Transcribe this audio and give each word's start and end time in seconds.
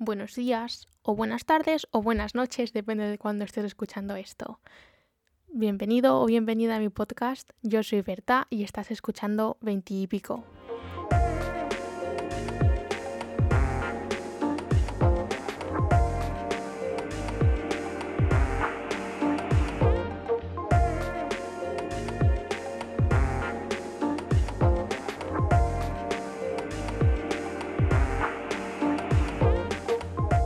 buenos 0.00 0.34
días, 0.34 0.88
o 1.02 1.14
buenas 1.14 1.44
tardes, 1.44 1.86
o 1.92 2.02
buenas 2.02 2.34
noches, 2.34 2.72
depende 2.72 3.06
de 3.06 3.18
cuándo 3.18 3.44
estés 3.44 3.66
escuchando 3.66 4.16
esto. 4.16 4.58
Bienvenido 5.52 6.20
o 6.20 6.26
bienvenida 6.26 6.76
a 6.76 6.80
mi 6.80 6.88
podcast. 6.88 7.50
Yo 7.62 7.82
soy 7.82 8.00
Berta 8.00 8.46
y 8.50 8.64
estás 8.64 8.90
escuchando 8.90 9.58
Veintipico. 9.60 10.02
y 10.02 10.06
pico. 10.06 10.59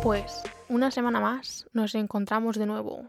Pues 0.05 0.43
una 0.68 0.91
semana 0.91 1.19
más 1.19 1.66
nos 1.73 1.95
encontramos 1.95 2.59
de 2.59 2.66
nuevo. 2.66 3.06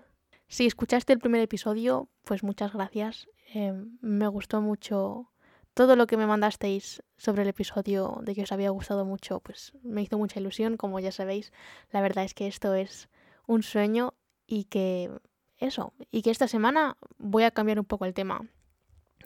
Si 0.48 0.66
escuchaste 0.66 1.12
el 1.12 1.20
primer 1.20 1.42
episodio, 1.42 2.08
pues 2.24 2.42
muchas 2.42 2.72
gracias. 2.72 3.28
Eh, 3.54 3.74
me 4.00 4.30
gustó 4.30 4.62
mucho 4.62 5.30
todo 5.74 5.98
lo 5.98 6.08
que 6.08 6.16
me 6.16 6.26
mandasteis 6.26 7.04
sobre 7.18 7.42
el 7.42 7.50
episodio 7.50 8.22
de 8.22 8.34
que 8.34 8.44
os 8.44 8.54
había 8.54 8.70
gustado 8.70 9.04
mucho, 9.04 9.42
pues 9.42 9.74
me 9.84 10.04
hizo 10.04 10.18
mucha 10.18 10.40
ilusión, 10.40 10.78
como 10.78 11.02
ya 11.02 11.12
sabéis. 11.12 11.52
La 11.92 12.00
verdad 12.00 12.24
es 12.24 12.34
que 12.34 12.48
esto 12.48 12.74
es 12.76 13.10
un 13.46 13.62
sueño 13.62 14.14
y 14.48 14.64
que 14.64 15.12
eso, 15.58 15.92
y 16.12 16.22
que 16.22 16.32
esta 16.32 16.48
semana 16.48 16.96
voy 17.18 17.44
a 17.44 17.52
cambiar 17.52 17.78
un 17.78 17.86
poco 17.86 18.06
el 18.06 18.14
tema. 18.14 18.48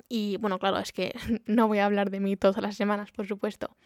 Y 0.08 0.38
bueno, 0.38 0.58
claro, 0.58 0.80
es 0.80 0.92
que 0.92 1.14
no 1.46 1.68
voy 1.68 1.78
a 1.78 1.86
hablar 1.86 2.10
de 2.10 2.20
mí 2.20 2.36
todas 2.36 2.64
las 2.64 2.76
semanas, 2.76 3.12
por 3.12 3.28
supuesto. 3.28 3.78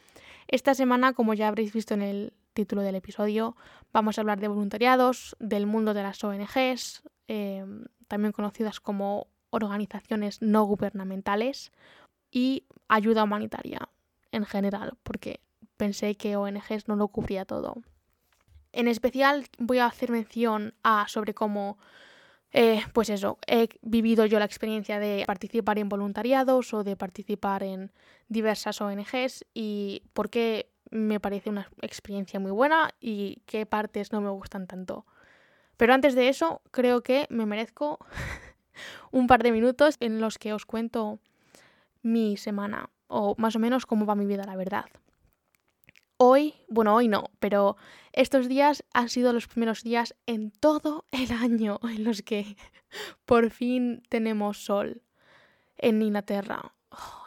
Esta 0.47 0.73
semana, 0.73 1.11
como 1.11 1.34
ya 1.34 1.50
habréis 1.50 1.73
visto 1.73 1.94
en 1.94 2.02
el 2.02 2.34
título 2.53 2.81
del 2.81 2.95
episodio, 2.95 3.55
vamos 3.91 4.17
a 4.17 4.21
hablar 4.21 4.39
de 4.39 4.48
voluntariados, 4.48 5.35
del 5.39 5.66
mundo 5.66 5.94
de 5.94 6.03
las 6.03 6.23
ONGs, 6.23 7.03
em, 7.28 7.86
también 8.08 8.31
conocidas 8.31 8.80
como 8.80 9.28
organizaciones 9.50 10.41
no 10.41 10.63
gubernamentales, 10.63 11.72
y 12.31 12.66
ayuda 12.88 13.23
humanitaria 13.23 13.89
en 14.31 14.45
general, 14.45 14.97
porque 15.03 15.41
pensé 15.78 16.16
que 16.16 16.36
ONGs 16.36 16.88
no 16.88 16.95
lo 16.95 17.08
cubría 17.09 17.45
todo. 17.45 17.75
En 18.72 18.88
especial 18.88 19.45
voy 19.59 19.78
a 19.78 19.85
hacer 19.85 20.09
mención 20.09 20.73
a 20.81 21.08
sobre 21.08 21.35
cómo, 21.35 21.78
eh, 22.52 22.81
pues 22.94 23.09
eso, 23.11 23.38
he 23.45 23.69
vivido 23.83 24.25
yo 24.25 24.39
la 24.39 24.45
experiencia 24.45 24.97
de 24.97 25.23
participar 25.28 25.78
en 25.78 25.89
voluntariados 25.89 26.73
o 26.73 26.83
de 26.83 26.95
participar 26.95 27.61
en 27.61 27.91
diversas 28.28 28.81
ONGs 28.81 29.45
y 29.53 30.02
por 30.13 30.31
qué 30.31 30.72
me 30.94 31.19
parece 31.19 31.49
una 31.49 31.67
experiencia 31.81 32.39
muy 32.39 32.52
buena 32.52 32.91
y 32.99 33.41
qué 33.45 33.66
partes 33.66 34.11
no 34.11 34.22
me 34.22 34.30
gustan 34.30 34.67
tanto. 34.67 35.05
Pero 35.75 35.94
antes 35.94 36.13
de 36.13 36.30
eso, 36.30 36.61
creo 36.72 37.02
que 37.02 37.25
me 37.30 37.45
merezco 37.45 37.97
un 39.11 39.27
par 39.27 39.41
de 39.41 39.52
minutos 39.52 39.97
en 40.00 40.22
los 40.22 40.38
que 40.38 40.53
os 40.53 40.66
cuento 40.66 41.19
mi 42.03 42.38
semana 42.38 42.89
o 43.08 43.35
más 43.38 43.55
o 43.55 43.59
menos 43.59 43.85
cómo 43.85 44.05
va 44.05 44.16
mi 44.16 44.25
vida, 44.25 44.44
la 44.45 44.55
verdad. 44.55 44.85
Hoy, 46.17 46.53
bueno, 46.67 46.94
hoy 46.95 47.07
no, 47.07 47.31
pero 47.39 47.75
estos 48.11 48.47
días 48.47 48.83
han 48.94 49.09
sido 49.09 49.33
los 49.33 49.47
primeros 49.47 49.83
días 49.83 50.16
en 50.28 50.52
todo 50.52 51.05
el 51.11 51.31
año 51.31 51.80
en 51.83 52.03
los 52.03 52.22
que 52.22 52.55
por 53.25 53.50
fin 53.50 54.03
tenemos 54.09 54.63
sol 54.63 55.02
en 55.78 56.02
Inglaterra. 56.03 56.75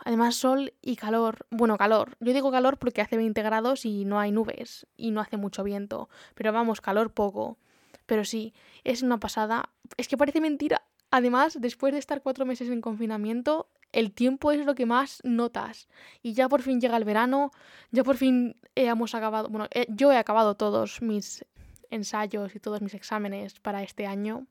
Además, 0.06 0.36
sol 0.36 0.72
y 0.82 0.94
calor. 0.94 1.46
Bueno, 1.50 1.76
calor. 1.76 2.16
Yo 2.20 2.32
digo 2.32 2.52
calor 2.52 2.78
porque 2.78 3.00
hace 3.00 3.16
20 3.16 3.42
grados 3.42 3.84
y 3.84 4.04
no 4.04 4.20
hay 4.20 4.30
nubes 4.30 4.86
y 4.96 5.10
no 5.10 5.20
hace 5.20 5.36
mucho 5.36 5.64
viento. 5.64 6.08
Pero 6.36 6.52
vamos, 6.52 6.80
calor 6.80 7.12
poco. 7.12 7.58
Pero 8.06 8.24
sí, 8.24 8.54
es 8.84 9.02
una 9.02 9.18
pasada. 9.18 9.70
Es 9.96 10.06
que 10.06 10.16
parece 10.16 10.40
mentira. 10.40 10.82
Además, 11.10 11.60
después 11.60 11.92
de 11.92 11.98
estar 11.98 12.22
cuatro 12.22 12.46
meses 12.46 12.68
en 12.68 12.82
confinamiento, 12.82 13.68
el 13.90 14.12
tiempo 14.12 14.52
es 14.52 14.64
lo 14.64 14.76
que 14.76 14.86
más 14.86 15.22
notas. 15.24 15.88
Y 16.22 16.34
ya 16.34 16.48
por 16.48 16.62
fin 16.62 16.80
llega 16.80 16.96
el 16.96 17.04
verano, 17.04 17.50
ya 17.90 18.04
por 18.04 18.16
fin 18.16 18.54
hemos 18.76 19.12
acabado, 19.16 19.48
bueno, 19.48 19.66
eh, 19.72 19.86
yo 19.88 20.12
he 20.12 20.18
acabado 20.18 20.54
todos 20.54 21.02
mis 21.02 21.44
ensayos 21.90 22.54
y 22.54 22.60
todos 22.60 22.80
mis 22.80 22.94
exámenes 22.94 23.58
para 23.58 23.82
este 23.82 24.06
año 24.06 24.46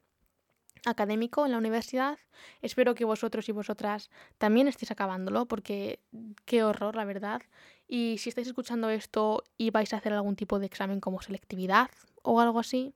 académico 0.88 1.46
en 1.46 1.52
la 1.52 1.58
universidad. 1.58 2.18
Espero 2.62 2.96
que 2.96 3.06
vosotros 3.06 3.48
y 3.50 3.52
vosotras 3.52 4.10
también 4.38 4.68
estéis 4.68 4.92
acabándolo, 4.92 5.46
porque 5.46 6.00
qué 6.46 6.64
horror, 6.64 6.96
la 6.96 7.06
verdad. 7.06 7.42
Y 7.88 8.18
si 8.20 8.30
estáis 8.30 8.48
escuchando 8.48 8.90
esto 8.90 9.44
y 9.58 9.70
vais 9.70 9.94
a 9.94 9.98
hacer 9.98 10.14
algún 10.14 10.36
tipo 10.36 10.60
de 10.60 10.66
examen 10.66 11.00
como 11.00 11.22
selectividad 11.22 11.90
o 12.24 12.42
algo 12.42 12.60
así, 12.60 12.94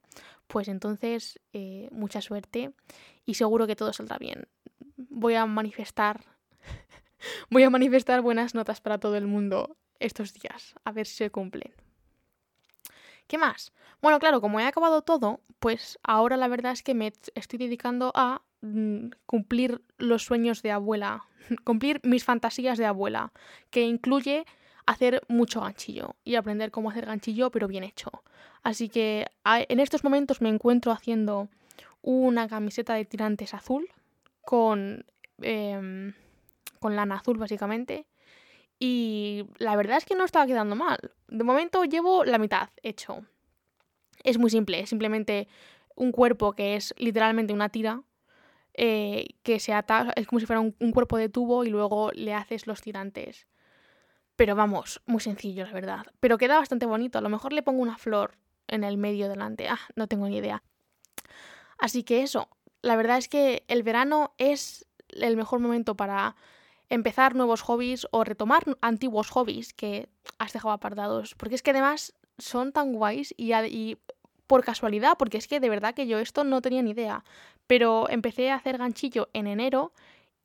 pues 0.48 0.68
entonces 0.68 1.40
eh, 1.54 1.88
mucha 1.92 2.22
suerte 2.22 2.72
y 3.26 3.36
seguro 3.36 3.68
que 3.68 3.76
todo 3.76 3.94
saldrá 3.94 4.18
bien. 4.18 4.48
Voy 4.98 5.36
a 5.36 5.46
manifestar, 5.46 6.22
voy 7.50 7.64
a 7.64 7.70
manifestar 7.70 8.22
buenas 8.22 8.56
notas 8.56 8.82
para 8.82 8.98
todo 8.98 9.16
el 9.16 9.28
mundo 9.28 9.78
estos 10.00 10.34
días, 10.34 10.76
a 10.84 10.92
ver 10.92 11.06
si 11.06 11.16
se 11.16 11.30
cumplen. 11.30 11.74
¿Qué 13.30 13.38
más? 13.38 13.72
Bueno, 14.02 14.18
claro, 14.18 14.42
como 14.42 14.60
he 14.60 14.66
acabado 14.66 15.04
todo, 15.04 15.40
pues 15.60 16.00
ahora 16.02 16.36
la 16.36 16.48
verdad 16.48 16.72
es 16.72 16.82
que 16.82 16.96
me 16.96 17.14
estoy 17.36 17.60
dedicando 17.60 18.12
a 18.16 18.42
mm, 18.62 19.10
cumplir 19.28 19.84
los 20.00 20.24
sueños 20.24 20.64
de 20.64 20.72
abuela, 20.72 21.26
cumplir 21.64 22.02
mis 22.04 22.24
fantasías 22.24 22.80
de 22.80 22.88
abuela, 22.88 23.32
que 23.70 23.84
incluye 23.84 24.46
hacer 24.88 25.22
mucho 25.28 25.62
ganchillo 25.62 26.16
y 26.24 26.36
aprender 26.36 26.72
cómo 26.72 26.90
hacer 26.90 27.06
ganchillo 27.06 27.52
pero 27.52 27.68
bien 27.68 27.84
hecho. 27.84 28.10
Así 28.64 28.90
que 28.90 29.28
en 29.46 29.80
estos 29.80 30.04
momentos 30.04 30.42
me 30.42 30.50
encuentro 30.50 30.92
haciendo 30.92 31.50
una 32.02 32.48
camiseta 32.48 32.96
de 32.96 33.06
tirantes 33.06 33.54
azul 33.54 33.88
con, 34.42 35.06
em, 35.44 36.16
con 36.80 36.96
lana 36.96 37.18
azul 37.18 37.38
básicamente 37.38 38.08
y 38.80 39.46
la 39.58 39.76
verdad 39.76 39.98
es 39.98 40.06
que 40.06 40.16
no 40.16 40.24
estaba 40.24 40.48
quedando 40.48 40.76
mal. 40.76 41.12
De 41.28 41.44
momento 41.44 41.84
llevo 41.84 42.24
la 42.24 42.38
mitad 42.38 42.70
hecho. 42.82 43.26
Es 44.24 44.38
muy 44.38 44.50
simple, 44.50 44.80
es 44.80 44.90
simplemente 44.90 45.48
un 45.96 46.12
cuerpo 46.12 46.54
que 46.54 46.76
es 46.76 46.94
literalmente 46.98 47.54
una 47.54 47.70
tira 47.70 48.04
eh, 48.74 49.36
que 49.44 49.60
se 49.60 49.74
ata, 49.74 50.14
es 50.16 50.26
como 50.26 50.40
si 50.40 50.46
fuera 50.46 50.62
un, 50.62 50.92
cuerpo 50.94 51.18
de 51.18 51.28
tubo 51.28 51.66
y 51.66 51.70
luego 51.70 52.12
le 52.14 52.34
haces 52.34 52.66
los 52.66 52.82
tirantes. 52.82 53.48
Pero 54.38 54.56
vamos, 54.56 55.02
muy 55.06 55.20
sencillo, 55.20 55.66
la 55.66 55.74
verdad. 55.74 56.06
Pero 56.22 56.38
queda 56.38 56.58
bastante 56.58 56.86
bonito. 56.86 57.20
A 57.20 57.22
lo 57.22 57.28
mejor 57.28 57.52
le 57.52 57.62
pongo 57.62 57.82
una 57.82 57.98
flor 57.98 58.38
en 58.68 58.86
el 58.86 58.98
medio 58.98 59.28
delante. 59.28 59.68
Ah, 59.68 59.80
no 59.96 60.08
tengo 60.08 60.30
ni 60.30 60.38
idea. 60.38 60.64
Así 61.78 62.04
que 62.04 62.24
eso, 62.24 62.48
la 62.82 62.96
verdad 62.96 63.18
es 63.18 63.28
que 63.28 63.64
el 63.68 63.84
verano 63.84 64.34
es 64.38 64.88
el 65.10 65.36
mejor 65.36 65.60
momento 65.60 65.96
para 65.96 66.38
empezar 66.90 67.36
nuevos 67.36 67.62
hobbies 67.62 68.08
o 68.12 68.24
retomar 68.24 68.64
antiguos 68.82 69.30
hobbies 69.30 69.74
que 69.74 70.10
has 70.38 70.54
dejado 70.54 70.74
apartados. 70.74 71.36
Porque 71.36 71.56
es 71.56 71.64
que 71.64 71.72
además 71.72 72.14
son 72.38 72.72
tan 72.72 72.94
guays 72.94 73.34
y, 73.38 73.54
y, 73.54 73.98
por 74.48 74.64
casualidad, 74.64 75.14
porque 75.18 75.38
es 75.38 75.48
que 75.48 75.60
de 75.60 75.70
verdad 75.70 75.94
que 75.94 76.08
yo 76.08 76.20
esto 76.20 76.44
no 76.44 76.62
tenía 76.62 76.82
ni 76.82 76.92
idea. 76.92 77.24
Pero 77.68 78.10
empecé 78.10 78.50
a 78.50 78.56
hacer 78.56 78.78
ganchillo 78.78 79.30
en 79.34 79.48
enero 79.48 79.94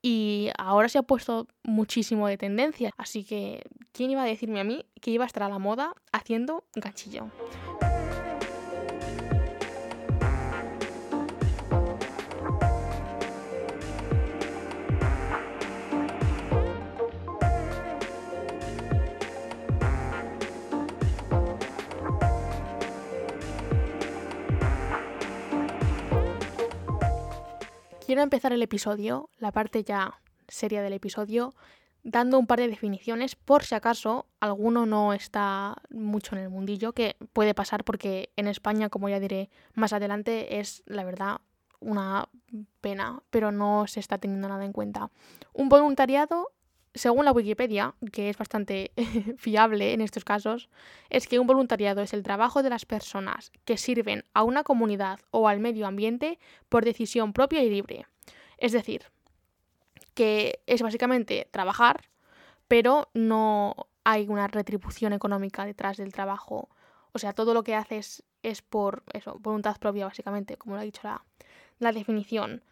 y 0.01 0.49
ahora 0.59 0.87
se 0.87 0.99
ha 0.99 1.03
puesto 1.03 1.47
muchísimo 1.63 2.27
de 2.27 2.37
tendencia. 2.37 2.91
Así 2.97 3.23
que, 3.23 3.63
¿quién 3.91 4.11
iba 4.11 4.21
a 4.21 4.25
decirme 4.25 4.59
a 4.59 4.63
mí 4.63 4.85
que 5.01 5.09
iba 5.09 5.23
a 5.23 5.27
estar 5.27 5.41
a 5.41 5.49
la 5.49 5.57
moda 5.57 5.95
haciendo 6.11 6.63
ganchillo? 6.75 7.31
Quiero 28.05 28.21
empezar 28.21 28.53
el 28.53 28.61
episodio, 28.61 29.31
la 29.39 29.51
parte 29.51 29.83
ya 29.83 30.19
seria 30.47 30.83
del 30.83 30.93
episodio, 30.93 31.55
dando 32.03 32.37
un 32.37 32.45
par 32.45 32.59
de 32.59 32.67
definiciones 32.67 33.35
por 33.35 33.63
si 33.63 33.73
acaso 33.73 34.27
alguno 34.39 34.85
no 34.85 35.11
está 35.11 35.77
mucho 35.89 36.35
en 36.35 36.43
el 36.43 36.49
mundillo, 36.49 36.93
que 36.93 37.15
puede 37.33 37.55
pasar 37.55 37.83
porque 37.83 38.29
en 38.35 38.47
España, 38.47 38.89
como 38.89 39.09
ya 39.09 39.19
diré 39.19 39.49
más 39.73 39.91
adelante, 39.91 40.59
es 40.59 40.83
la 40.85 41.03
verdad 41.03 41.37
una 41.79 42.29
pena, 42.79 43.23
pero 43.31 43.51
no 43.51 43.87
se 43.87 44.01
está 44.01 44.19
teniendo 44.19 44.49
nada 44.49 44.65
en 44.65 44.71
cuenta. 44.71 45.09
Un 45.53 45.67
voluntariado 45.67 46.51
según 46.95 47.25
la 47.25 47.33
Wikipedia, 47.33 47.93
que 48.11 48.29
es 48.29 48.37
bastante 48.37 48.91
fiable 49.37 49.93
en 49.93 50.01
estos 50.01 50.23
casos, 50.23 50.69
es 51.09 51.27
que 51.27 51.39
un 51.39 51.47
voluntariado 51.47 52.01
es 52.01 52.13
el 52.13 52.23
trabajo 52.23 52.63
de 52.63 52.69
las 52.69 52.85
personas 52.85 53.51
que 53.65 53.77
sirven 53.77 54.23
a 54.33 54.43
una 54.43 54.63
comunidad 54.63 55.19
o 55.31 55.47
al 55.47 55.59
medio 55.59 55.85
ambiente 55.85 56.39
por 56.69 56.85
decisión 56.85 57.33
propia 57.33 57.63
y 57.63 57.69
libre. 57.69 58.07
Es 58.57 58.71
decir, 58.71 59.03
que 60.13 60.61
es 60.65 60.81
básicamente 60.81 61.47
trabajar, 61.51 62.05
pero 62.67 63.09
no 63.13 63.75
hay 64.05 64.27
una 64.29 64.47
retribución 64.47 65.13
económica 65.13 65.65
detrás 65.65 65.97
del 65.97 66.13
trabajo. 66.13 66.69
O 67.11 67.19
sea, 67.19 67.33
todo 67.33 67.53
lo 67.53 67.63
que 67.63 67.75
haces 67.75 68.23
es 68.41 68.61
por 68.61 69.03
eso, 69.11 69.37
voluntad 69.39 69.77
propia, 69.77 70.05
básicamente, 70.05 70.55
como 70.55 70.75
lo 70.75 70.81
ha 70.81 70.85
dicho 70.85 71.01
la, 71.03 71.25
la 71.79 71.91
definición. 71.91 72.63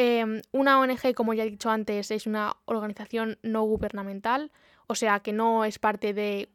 Em, 0.00 0.42
una 0.52 0.78
ONG, 0.78 1.12
como 1.12 1.34
ya 1.34 1.42
he 1.42 1.50
dicho 1.50 1.70
antes, 1.70 2.12
es 2.12 2.28
una 2.28 2.54
organización 2.66 3.36
no 3.42 3.64
gubernamental, 3.64 4.52
o 4.86 4.94
sea 4.94 5.18
que 5.18 5.32
no 5.32 5.64
es 5.64 5.80
parte 5.80 6.14
de 6.14 6.50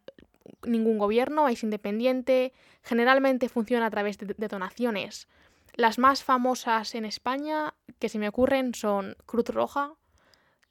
ningún 0.66 0.98
gobierno, 0.98 1.50
es 1.50 1.62
independiente, 1.62 2.54
generalmente 2.84 3.50
funciona 3.50 3.88
a 3.88 3.90
través 3.90 4.18
de, 4.18 4.48
donaciones. 4.48 5.28
Las 5.75 6.00
más 6.00 6.24
famosas 6.24 6.95
en 6.95 7.04
España 7.04 7.74
que 8.00 8.07
se 8.07 8.18
me 8.18 8.30
ocurren 8.30 8.74
son 8.75 9.18
Cruz 9.25 9.50
Roja, 9.50 9.92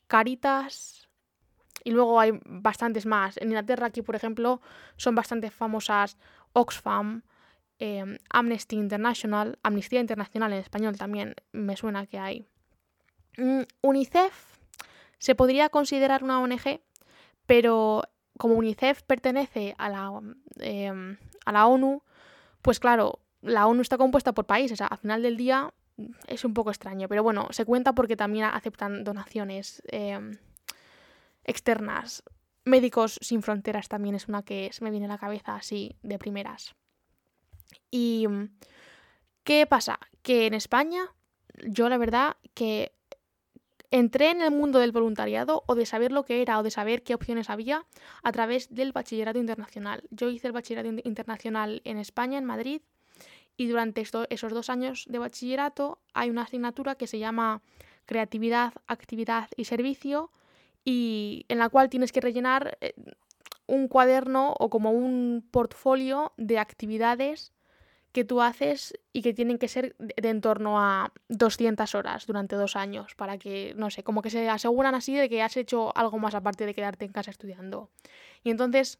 Caritas 0.06 1.10
y 1.84 1.90
luego 1.90 2.20
hay 2.20 2.40
bastantes 2.46 3.04
más. 3.04 3.36
En 3.36 3.48
Inglaterra 3.48 3.88
aquí, 3.88 4.00
por 4.00 4.16
ejemplo, 4.16 4.62
son 4.96 5.14
bastante 5.14 5.50
famosas 5.50 6.16
Oxfam, 6.54 7.22
em, 7.78 8.16
Amnesty 8.30 8.76
International, 8.76 9.58
Amnistía 9.62 10.00
Internacional 10.00 10.54
en 10.54 10.60
español 10.60 10.96
también 10.96 11.34
me 11.52 11.76
suena 11.76 12.06
que 12.06 12.18
hay. 12.18 12.46
Mm, 13.37 13.62
UNICEF 13.82 14.58
se 15.19 15.34
podría 15.34 15.69
considerar 15.69 16.25
una 16.25 16.40
ONG, 16.40 16.81
pero 17.46 18.02
como 18.38 18.55
UNICEF 18.55 19.02
pertenece 19.02 19.75
a 19.79 19.88
la, 19.88 20.11
em, 20.58 21.17
a 21.44 21.52
la 21.52 21.67
ONU, 21.67 22.02
pues 22.61 22.81
claro, 22.81 23.20
la 23.40 23.67
ONU 23.67 23.82
está 23.82 23.99
compuesta 23.99 24.32
por 24.32 24.46
países. 24.46 24.81
Al 24.81 24.99
final 24.99 25.23
del 25.23 25.37
día 25.37 25.73
es 26.26 26.44
un 26.44 26.55
poco 26.55 26.70
extraño, 26.70 27.08
pero 27.08 27.23
bueno, 27.23 27.49
se 27.50 27.64
cuenta 27.64 27.94
porque 27.94 28.17
también 28.17 28.46
aceptan 28.46 29.05
donaciones 29.05 29.82
em, 29.87 30.38
externas. 31.44 32.23
Médicos 32.64 33.19
sin 33.20 33.43
fronteras 33.43 33.88
también 33.88 34.14
es 34.14 34.28
una 34.28 34.43
que 34.43 34.70
me 34.81 34.90
viene 34.90 35.06
a 35.06 35.08
la 35.08 35.19
cabeza 35.19 35.56
así 35.56 35.96
de 36.02 36.19
primeras. 36.19 36.75
¿Y 37.90 38.26
qué 39.44 39.67
pasa? 39.67 39.99
Que 40.23 40.46
en 40.46 40.55
España, 40.55 41.02
yo 41.64 41.88
la 41.88 41.99
verdad 41.99 42.37
que 42.55 42.93
entré 43.92 44.30
en 44.30 44.40
el 44.40 44.50
mundo 44.50 44.78
del 44.80 44.90
voluntariado 44.90 45.62
o 45.66 45.74
de 45.76 45.86
saber 45.86 46.10
lo 46.10 46.24
que 46.24 46.42
era 46.42 46.58
o 46.58 46.62
de 46.62 46.70
saber 46.70 47.02
qué 47.02 47.14
opciones 47.14 47.50
había 47.50 47.84
a 48.22 48.32
través 48.32 48.74
del 48.74 48.90
bachillerato 48.90 49.38
internacional. 49.38 50.02
Yo 50.10 50.30
hice 50.30 50.48
el 50.48 50.52
bachillerato 50.52 50.88
internacional 51.04 51.82
en 51.84 51.98
España, 51.98 52.38
en 52.38 52.46
Madrid, 52.46 52.80
y 53.56 53.66
durante 53.66 54.00
esos 54.00 54.52
dos 54.52 54.70
años 54.70 55.04
de 55.08 55.18
bachillerato 55.18 55.98
hay 56.14 56.30
una 56.30 56.42
asignatura 56.42 56.94
que 56.94 57.06
se 57.06 57.18
llama 57.18 57.60
creatividad, 58.06 58.72
actividad 58.86 59.48
y 59.56 59.66
servicio, 59.66 60.30
y 60.84 61.44
en 61.48 61.58
la 61.58 61.68
cual 61.68 61.90
tienes 61.90 62.12
que 62.12 62.22
rellenar 62.22 62.78
eh, 62.80 62.94
un 63.66 63.88
cuaderno 63.88 64.54
o 64.58 64.70
como 64.70 64.90
un 64.90 65.46
portfolio 65.50 66.32
de 66.38 66.58
actividades 66.58 67.52
que 68.12 68.25
tú 68.25 68.43
haces 68.43 68.94
y 69.12 69.23
que 69.23 69.32
tienen 69.32 69.59
que 69.59 69.69
ser 69.69 69.97
de, 69.99 70.29
en 70.29 70.41
torno 70.41 70.81
a 70.81 71.12
200 71.29 71.94
horas 71.94 72.26
durante 72.26 72.56
dos 72.56 72.76
años 72.76 73.14
para 73.14 73.38
que, 73.38 73.75
no 73.76 73.91
sé, 73.91 74.03
como 74.03 74.23
que 74.23 74.31
se 74.31 74.49
aseguran 74.49 74.94
así 74.94 75.17
de 75.17 75.29
que 75.29 75.43
has 75.43 75.56
hecho 75.56 75.97
algo 75.97 76.19
más 76.19 76.35
aparte 76.35 76.67
de 76.67 76.75
quedarte 76.75 77.06
en 77.06 77.12
casa 77.12 77.31
estudiando. 77.31 77.91
Y 78.44 78.50
entonces 78.50 78.99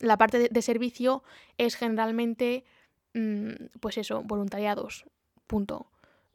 la 0.00 0.18
parte 0.18 0.48
de, 0.50 0.62
servicio 0.62 1.24
es 1.56 1.76
generalmente, 1.76 2.64
mm, 3.14 3.78
pues 3.80 3.96
eso, 3.96 4.22
voluntariados, 4.22 5.06
punto. 5.46 5.86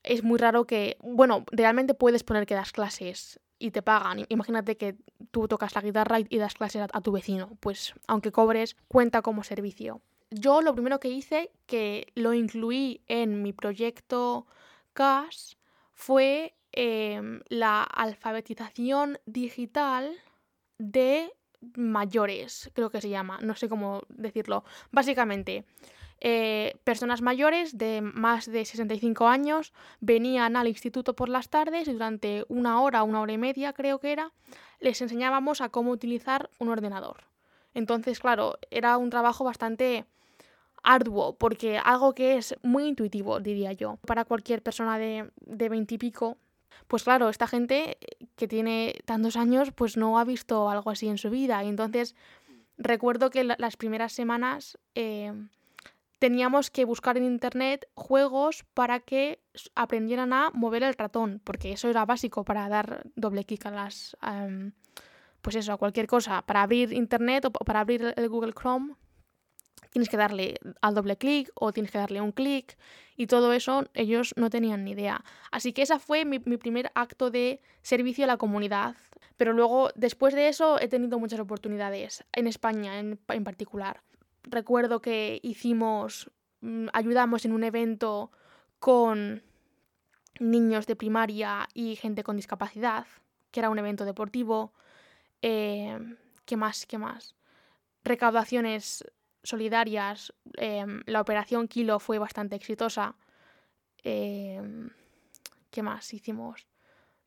Es 0.04 0.24
muy 0.24 0.38
raro 0.40 0.66
que, 0.66 0.98
bueno, 1.02 1.46
realmente 1.52 1.94
puedes 1.94 2.24
poner 2.24 2.46
que 2.46 2.56
das 2.56 2.72
clases 2.72 3.40
y 3.60 3.72
te 3.72 3.82
pagan. 3.82 4.26
Imagínate 4.30 4.76
que 4.78 4.96
tú 5.32 5.48
tocas 5.48 5.74
la 5.76 5.82
guitarra 5.82 6.20
y 6.20 6.38
das 6.38 6.56
clases 6.56 6.88
a 6.92 7.02
tu 7.02 7.12
vecino, 7.12 7.58
pues 7.60 7.94
aunque 8.08 8.32
cobres, 8.32 8.76
cuenta 8.88 9.22
como 9.22 9.44
servicio 9.44 10.02
yo 10.36 10.62
lo 10.62 10.74
primero 10.74 11.00
que 11.00 11.10
hice, 11.10 11.52
que 11.66 12.12
lo 12.16 12.34
incluí 12.34 13.02
en 13.08 13.42
mi 13.42 13.54
proyecto 13.54 14.46
CAS, 14.94 15.58
fue 15.94 16.54
em, 16.74 17.42
la 17.48 17.84
alfabetización 17.84 19.18
digital 19.26 20.14
de 20.78 21.32
mayores, 21.76 22.70
creo 22.74 22.90
que 22.90 23.02
se 23.02 23.10
llama, 23.10 23.40
no 23.42 23.56
sé 23.56 23.70
cómo 23.70 24.04
decirlo. 24.10 24.66
Básicamente, 24.92 25.66
eh, 26.20 26.76
personas 26.84 27.22
mayores 27.22 27.78
de 27.78 28.02
más 28.02 28.46
de 28.46 28.66
65 28.66 29.28
años 29.28 29.74
venían 30.00 30.56
al 30.58 30.68
instituto 30.68 31.16
por 31.16 31.30
las 31.30 31.50
tardes 31.50 31.88
y 31.88 31.94
durante 31.94 32.46
una 32.50 32.82
hora, 32.82 33.04
una 33.04 33.22
hora 33.22 33.34
y 33.34 33.38
media 33.38 33.74
creo 33.74 34.00
que 34.00 34.12
era, 34.12 34.32
les 34.80 35.02
enseñábamos 35.02 35.62
a 35.62 35.70
cómo 35.70 35.92
utilizar 35.92 36.50
un 36.60 36.70
ordenador. 36.70 37.24
Entonces, 37.74 38.20
claro, 38.20 38.58
era 38.70 38.98
un 38.98 39.10
trabajo 39.10 39.44
bastante 39.44 40.06
arduo, 40.86 41.36
porque 41.38 41.78
algo 41.78 42.14
que 42.14 42.38
es 42.38 42.56
muy 42.64 42.86
intuitivo, 42.86 43.40
diría 43.40 43.74
yo, 43.74 43.98
para 44.06 44.24
cualquier 44.24 44.62
persona 44.62 44.98
de 44.98 45.32
veintipico. 45.70 46.38
Pues 46.88 47.04
claro, 47.04 47.30
esta 47.30 47.48
gente 47.48 47.98
que 48.36 48.48
tiene 48.48 48.96
tantos 49.06 49.36
años, 49.36 49.72
pues 49.72 49.98
no 49.98 50.20
ha 50.20 50.24
visto 50.24 50.70
algo 50.70 50.92
así 50.92 51.08
en 51.08 51.18
su 51.18 51.30
vida. 51.30 51.64
Y 51.64 51.70
entonces 51.70 52.16
recuerdo 52.78 53.30
que 53.30 53.44
las 53.44 53.78
primeras 53.78 54.14
semanas 54.14 54.78
eh, 54.94 55.34
teníamos 56.20 56.70
que 56.70 56.86
buscar 56.86 57.18
en 57.18 57.24
internet 57.24 57.88
juegos 57.96 58.66
para 58.74 59.00
que 59.00 59.40
aprendieran 59.74 60.34
a 60.34 60.52
mover 60.54 60.84
el 60.84 60.94
ratón, 60.94 61.42
porque 61.44 61.72
eso 61.72 61.88
era 61.90 62.06
básico 62.06 62.44
para 62.44 62.70
dar 62.70 63.04
doble 63.16 63.46
clic 63.46 63.66
a 63.66 63.72
las. 63.72 64.18
pues 65.42 65.56
eso, 65.56 65.74
a 65.74 65.78
cualquier 65.78 66.08
cosa. 66.08 66.42
Para 66.44 66.64
abrir 66.64 66.94
internet 66.94 67.46
o 67.46 67.52
para 67.52 67.80
abrir 67.80 68.14
el 68.16 68.30
Google 68.30 68.54
Chrome, 68.54 68.96
tienes 69.96 70.10
que 70.10 70.18
darle 70.18 70.60
al 70.82 70.94
doble 70.94 71.16
clic 71.16 71.50
o 71.56 71.72
tienes 71.72 71.90
que 71.90 71.98
darle 71.98 72.20
un 72.20 72.34
clic 72.34 72.78
y 73.16 73.28
todo 73.28 73.54
eso 73.54 73.86
ellos 73.94 74.34
no 74.36 74.50
tenían 74.50 74.84
ni 74.84 74.92
idea. 74.92 75.24
Así 75.52 75.72
que 75.72 75.84
esa 75.84 76.00
fue 76.00 76.26
mi, 76.26 76.40
primer 76.40 76.92
acto 76.96 77.32
de 77.32 77.62
servicio 77.82 78.26
a 78.26 78.28
la 78.28 78.36
comunidad. 78.36 78.98
Pero 79.38 79.54
luego, 79.54 79.92
después 79.96 80.34
de 80.34 80.50
eso, 80.50 80.82
he 80.82 80.90
tenido 80.90 81.18
muchas 81.18 81.40
oportunidades, 81.40 82.26
en 82.34 82.46
España 82.48 83.00
en, 83.00 83.18
particular. 83.46 84.02
Recuerdo 84.44 85.02
que 85.02 85.40
hicimos, 85.44 86.30
mm, 86.60 86.88
ayudamos 86.92 87.46
en 87.46 87.54
un 87.54 87.64
evento 87.64 88.32
con 88.80 89.44
niños 90.42 90.88
de 90.88 90.98
primaria 90.98 91.70
y 91.74 91.96
gente 91.96 92.22
con 92.22 92.36
discapacidad, 92.36 93.08
que 93.50 93.62
era 93.62 93.70
un 93.70 93.80
evento 93.80 94.04
deportivo. 94.04 94.74
Eh, 95.42 95.98
¿Qué 96.44 96.58
más? 96.58 96.86
¿Qué 96.86 96.98
más? 96.98 97.34
Recaudaciones 98.04 99.06
solidarias. 99.46 100.34
Em, 100.58 101.02
la 101.06 101.22
operación 101.22 101.68
Kilo 101.68 102.00
fue 102.00 102.20
bastante 102.20 102.56
exitosa. 102.56 103.16
Em, 104.04 104.90
¿Qué 105.72 105.82
más 105.84 106.14
hicimos? 106.14 106.68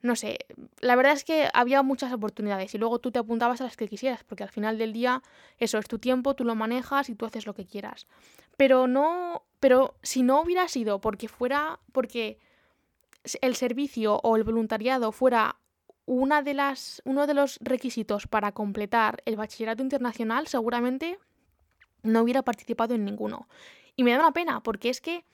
No 0.01 0.15
sé, 0.15 0.47
la 0.81 0.95
verdad 0.95 1.13
es 1.13 1.25
que 1.25 1.49
había 1.53 1.83
muchas 1.83 2.13
oportunidades 2.13 2.73
y 2.75 2.79
luego 2.79 3.01
tú 3.01 3.11
te 3.11 3.19
apuntabas 3.19 3.61
a 3.61 3.65
las 3.65 3.77
que 3.77 3.89
quisieras, 3.89 4.23
porque 4.23 4.45
al 4.45 4.49
final 4.51 4.79
del 4.79 4.93
día 4.93 5.23
eso 5.59 5.79
es 5.79 5.89
tu 5.89 5.99
tiempo, 5.99 6.35
tú 6.35 6.45
lo 6.45 6.55
manejas 6.55 7.09
y 7.09 7.17
tú 7.17 7.27
haces 7.27 7.47
lo 7.47 7.55
que 7.55 7.67
quieras. 7.67 8.07
Pero 8.57 8.87
no, 8.87 9.43
pero 9.59 9.97
si 10.03 10.23
no 10.23 10.41
hubiera 10.41 10.69
sido 10.69 11.01
porque 11.01 11.27
fuera, 11.27 11.81
porque 11.93 12.39
el 13.41 13.57
servicio 13.57 14.21
o 14.23 14.37
el 14.37 14.45
voluntariado 14.45 15.11
fuera 15.11 15.59
una 16.07 16.43
de 16.43 16.55
las, 16.55 17.03
uno 17.05 17.27
de 17.27 17.35
los 17.35 17.59
requisitos 17.61 18.27
para 18.27 18.53
completar 18.53 19.21
el 19.27 19.37
bachillerato 19.37 19.83
internacional, 19.83 20.47
seguramente 20.47 21.19
no 22.03 22.23
hubiera 22.23 22.43
participado 22.43 22.95
en 22.95 23.05
ninguno. 23.05 23.49
Y 23.97 24.05
me 24.05 24.13
da 24.13 24.21
una 24.21 24.33
pena, 24.33 24.63
porque 24.63 24.91
es 24.91 25.01
que 25.01 25.25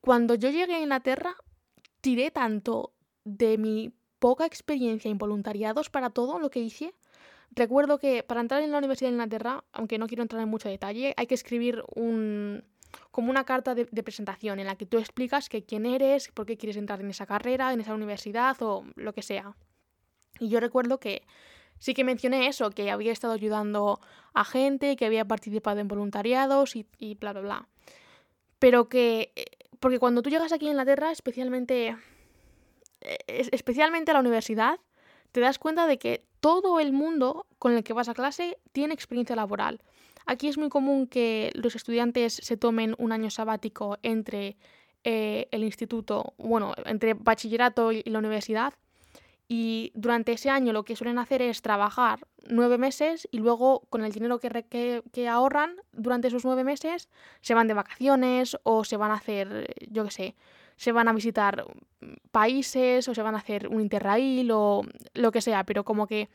cuando 0.00 0.34
yo 0.34 0.50
llegué 0.50 0.76
a 0.76 0.80
Inglaterra, 0.80 1.34
tiré 2.00 2.30
tanto 2.30 2.92
de 3.24 3.58
mi 3.58 3.92
poca 4.18 4.46
experiencia 4.46 5.10
en 5.10 5.18
voluntariados 5.18 5.90
para 5.90 6.10
todo 6.10 6.38
lo 6.38 6.50
que 6.50 6.60
hice. 6.60 6.94
Recuerdo 7.52 7.98
que 7.98 8.22
para 8.22 8.40
entrar 8.40 8.62
en 8.62 8.70
la 8.70 8.78
Universidad 8.78 9.08
de 9.08 9.14
Inglaterra, 9.14 9.64
aunque 9.72 9.98
no 9.98 10.06
quiero 10.06 10.22
entrar 10.22 10.42
en 10.42 10.48
mucho 10.48 10.68
detalle, 10.68 11.14
hay 11.16 11.26
que 11.26 11.34
escribir 11.34 11.82
un, 11.94 12.62
como 13.10 13.30
una 13.30 13.44
carta 13.44 13.74
de, 13.74 13.88
de, 13.90 14.02
presentación 14.02 14.60
en 14.60 14.66
la 14.66 14.76
que 14.76 14.86
tú 14.86 14.98
explicas 14.98 15.48
que 15.48 15.64
quién 15.64 15.84
eres, 15.84 16.28
por 16.28 16.46
qué 16.46 16.56
quieres 16.56 16.76
entrar 16.76 17.00
en 17.00 17.10
esa 17.10 17.26
carrera, 17.26 17.72
en 17.72 17.80
esa 17.80 17.94
universidad 17.94 18.56
o 18.62 18.84
lo 18.94 19.12
que 19.12 19.22
sea. 19.22 19.56
Y 20.38 20.48
yo 20.48 20.60
recuerdo 20.60 21.00
que 21.00 21.22
sí 21.80 21.94
que 21.94 22.04
mencioné 22.04 22.46
eso, 22.46 22.70
que 22.70 22.90
había 22.92 23.10
estado 23.10 23.32
ayudando 23.32 24.00
a 24.32 24.44
gente, 24.44 24.94
que 24.94 25.06
había 25.06 25.24
participado 25.24 25.80
en 25.80 25.88
voluntariados 25.88 26.76
y, 26.76 26.86
bla, 27.16 27.32
bla, 27.32 27.40
bla. 27.40 27.68
Pero 28.60 28.88
que, 28.88 29.32
eh, 29.34 29.46
porque 29.80 29.98
cuando 29.98 30.22
tú 30.22 30.30
llegas 30.30 30.52
aquí 30.52 30.68
a 30.68 30.70
Inglaterra, 30.70 31.10
especialmente, 31.10 31.96
eh, 33.00 33.48
especialmente 33.50 34.12
a 34.12 34.14
la 34.14 34.20
universidad, 34.20 34.78
te 35.32 35.40
das 35.40 35.58
cuenta 35.58 35.86
de 35.86 35.98
que 35.98 36.22
todo 36.40 36.78
el 36.78 36.92
mundo 36.92 37.46
con 37.58 37.72
el 37.72 37.82
que 37.82 37.94
vas 37.94 38.08
a 38.08 38.14
clase 38.14 38.58
tiene 38.72 38.94
experiencia 38.94 39.34
laboral. 39.34 39.80
Aquí 40.26 40.48
es 40.48 40.58
muy 40.58 40.68
común 40.68 41.06
que 41.06 41.50
los 41.54 41.74
estudiantes 41.74 42.34
se 42.34 42.56
tomen 42.56 42.94
un 42.98 43.12
año 43.12 43.30
sabático 43.30 43.98
entre 44.02 44.56
eh, 45.02 45.48
el 45.50 45.64
instituto, 45.64 46.34
bueno, 46.36 46.74
entre 46.84 47.14
bachillerato 47.14 47.90
y 47.90 48.02
la 48.02 48.18
universidad 48.18 48.74
Y 49.52 49.90
durante 49.96 50.30
ese 50.30 50.48
año 50.48 50.72
lo 50.72 50.84
que 50.84 50.94
suelen 50.94 51.18
hacer 51.18 51.42
es 51.42 51.60
trabajar 51.60 52.24
nueve 52.46 52.78
meses 52.78 53.26
y 53.32 53.38
luego 53.38 53.82
con 53.90 54.04
el 54.04 54.12
dinero 54.12 54.38
que, 54.38 55.02
que, 55.12 55.28
ahorran 55.28 55.74
durante 55.90 56.28
esos 56.28 56.44
nueve 56.44 56.62
meses 56.62 57.08
se 57.40 57.54
van 57.54 57.66
de 57.66 57.74
vacaciones 57.74 58.56
o 58.62 58.84
se 58.84 58.96
van 58.96 59.10
a 59.10 59.14
hacer, 59.14 59.74
yo 59.90 60.04
qué 60.04 60.10
sé, 60.12 60.36
se 60.76 60.92
van 60.92 61.08
a 61.08 61.12
visitar 61.12 61.64
países 62.30 63.08
o 63.08 63.14
se 63.16 63.22
van 63.22 63.34
a 63.34 63.38
hacer 63.38 63.66
un 63.66 63.80
interrail 63.80 64.52
o 64.52 64.82
lo 65.14 65.32
que 65.32 65.40
sea, 65.40 65.64
pero 65.64 65.84
como 65.84 66.06
que 66.06 66.28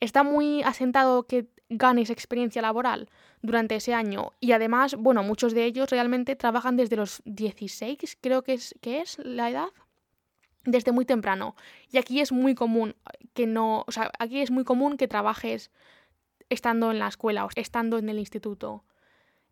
está 0.00 0.22
muy 0.22 0.62
asentado 0.62 1.24
que 1.24 1.48
ganes 1.68 2.08
experiencia 2.08 2.62
laboral 2.62 3.10
durante 3.42 3.76
ese 3.76 3.92
año 3.92 4.32
y 4.40 4.52
además, 4.52 4.94
bueno, 4.94 5.22
muchos 5.22 5.52
de 5.52 5.66
ellos 5.66 5.90
realmente 5.90 6.34
trabajan 6.34 6.78
desde 6.78 6.96
los 6.96 7.20
16, 7.26 8.16
creo 8.22 8.42
que 8.42 8.54
es, 8.54 8.74
que 8.80 9.02
es 9.02 9.18
la 9.18 9.50
edad, 9.50 9.68
desde 10.64 10.92
muy 10.92 11.04
temprano. 11.04 11.56
Y 11.90 11.98
aquí 11.98 12.20
es 12.20 12.32
muy 12.32 12.54
común 12.54 12.96
que 13.32 13.46
no, 13.46 13.84
o 13.86 13.92
sea, 13.92 14.10
aquí 14.18 14.40
es 14.40 14.50
muy 14.50 14.64
común 14.64 14.96
que 14.96 15.08
trabajes 15.08 15.70
estando 16.48 16.90
en 16.90 16.98
la 16.98 17.08
escuela 17.08 17.44
o 17.44 17.48
estando 17.54 17.98
en 17.98 18.08
el 18.08 18.18
instituto. 18.18 18.84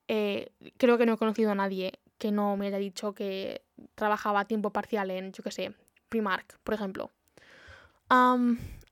Eh, 0.08 0.52
creo 0.76 0.98
que 0.98 1.06
no 1.06 1.14
he 1.14 1.18
conocido 1.18 1.52
a 1.52 1.54
nadie 1.54 2.00
que 2.18 2.30
no 2.30 2.56
me 2.56 2.68
haya 2.68 2.78
dicho 2.78 3.14
que 3.14 3.62
trabajaba 3.94 4.40
a 4.40 4.44
tiempo 4.44 4.70
parcial 4.70 5.10
en, 5.10 5.32
yo 5.32 5.42
qué 5.42 5.50
sé, 5.50 5.74
Primark, 6.08 6.58
por 6.62 6.74
ejemplo. 6.74 7.10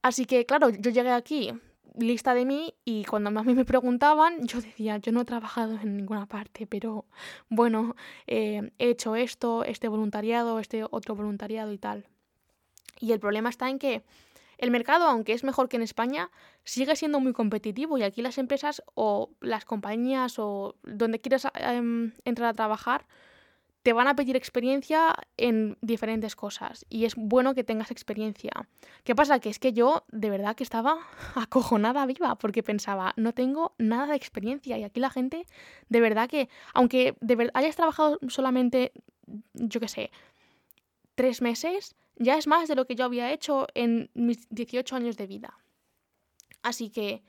así 0.02 0.24
que, 0.24 0.46
claro, 0.46 0.70
yo 0.70 0.90
llegué 0.90 1.10
aquí 1.12 1.52
lista 1.96 2.34
de 2.34 2.44
mí 2.44 2.74
y 2.84 3.04
cuando 3.04 3.30
a 3.30 3.42
mí 3.44 3.54
me 3.54 3.64
preguntaban, 3.64 4.46
yo 4.46 4.60
decía, 4.60 4.98
yo 4.98 5.12
no 5.12 5.22
he 5.22 5.24
trabajado 5.24 5.78
en 5.82 5.96
ninguna 5.96 6.26
parte, 6.26 6.66
pero 6.66 7.06
bueno, 7.48 7.94
eh, 8.26 8.72
he 8.78 8.90
hecho 8.90 9.16
esto, 9.16 9.64
este 9.64 9.88
voluntariado, 9.88 10.58
este 10.58 10.84
otro 10.90 11.14
voluntariado 11.14 11.72
y 11.72 11.78
tal. 11.78 12.06
Y 13.00 13.12
el 13.12 13.18
problema 13.18 13.48
está 13.48 13.68
en 13.68 13.78
que 13.78 14.04
el 14.58 14.70
mercado, 14.70 15.06
aunque 15.06 15.32
es 15.32 15.42
mejor 15.42 15.70
que 15.70 15.76
en 15.76 15.82
España, 15.82 16.30
sigue 16.64 16.94
siendo 16.94 17.18
muy 17.18 17.32
competitivo 17.32 17.96
y 17.96 18.02
aquí 18.02 18.20
las 18.20 18.36
empresas 18.36 18.82
o 18.94 19.30
las 19.40 19.64
compañías 19.64 20.38
o 20.38 20.76
donde 20.82 21.18
quieras 21.18 21.48
em, 21.54 22.12
entrar 22.26 22.50
a 22.50 22.52
trabajar, 22.52 23.06
te 23.82 23.94
van 23.94 24.08
a 24.08 24.14
pedir 24.14 24.36
experiencia 24.36 25.14
en 25.38 25.78
diferentes 25.80 26.36
cosas 26.36 26.84
y 26.90 27.06
es 27.06 27.14
bueno 27.16 27.54
que 27.54 27.64
tengas 27.64 27.90
experiencia. 27.90 28.50
¿Qué 29.04 29.14
pasa? 29.14 29.40
Que 29.40 29.48
es 29.48 29.58
que 29.58 29.72
yo 29.72 30.04
de 30.08 30.28
verdad 30.28 30.54
que 30.54 30.64
estaba 30.64 30.98
acojonada 31.34 32.04
viva 32.04 32.36
porque 32.36 32.62
pensaba, 32.62 33.14
no 33.16 33.32
tengo 33.32 33.74
nada 33.78 34.08
de 34.08 34.16
experiencia 34.16 34.76
y 34.76 34.84
aquí 34.84 35.00
la 35.00 35.08
gente 35.08 35.46
de 35.88 36.00
verdad 36.00 36.28
que, 36.28 36.50
aunque 36.74 37.16
de 37.22 37.36
verdad 37.36 37.52
hayas 37.56 37.76
trabajado 37.76 38.18
solamente, 38.28 38.92
yo 39.54 39.80
qué 39.80 39.88
sé, 39.88 40.10
tres 41.14 41.40
meses, 41.40 41.96
ya 42.20 42.36
es 42.36 42.46
más 42.46 42.68
de 42.68 42.76
lo 42.76 42.86
que 42.86 42.94
yo 42.94 43.06
había 43.06 43.32
hecho 43.32 43.66
en 43.74 44.10
mis 44.14 44.46
18 44.50 44.94
años 44.94 45.16
de 45.16 45.26
vida. 45.26 45.58
Así 46.62 46.90
que 46.90 47.24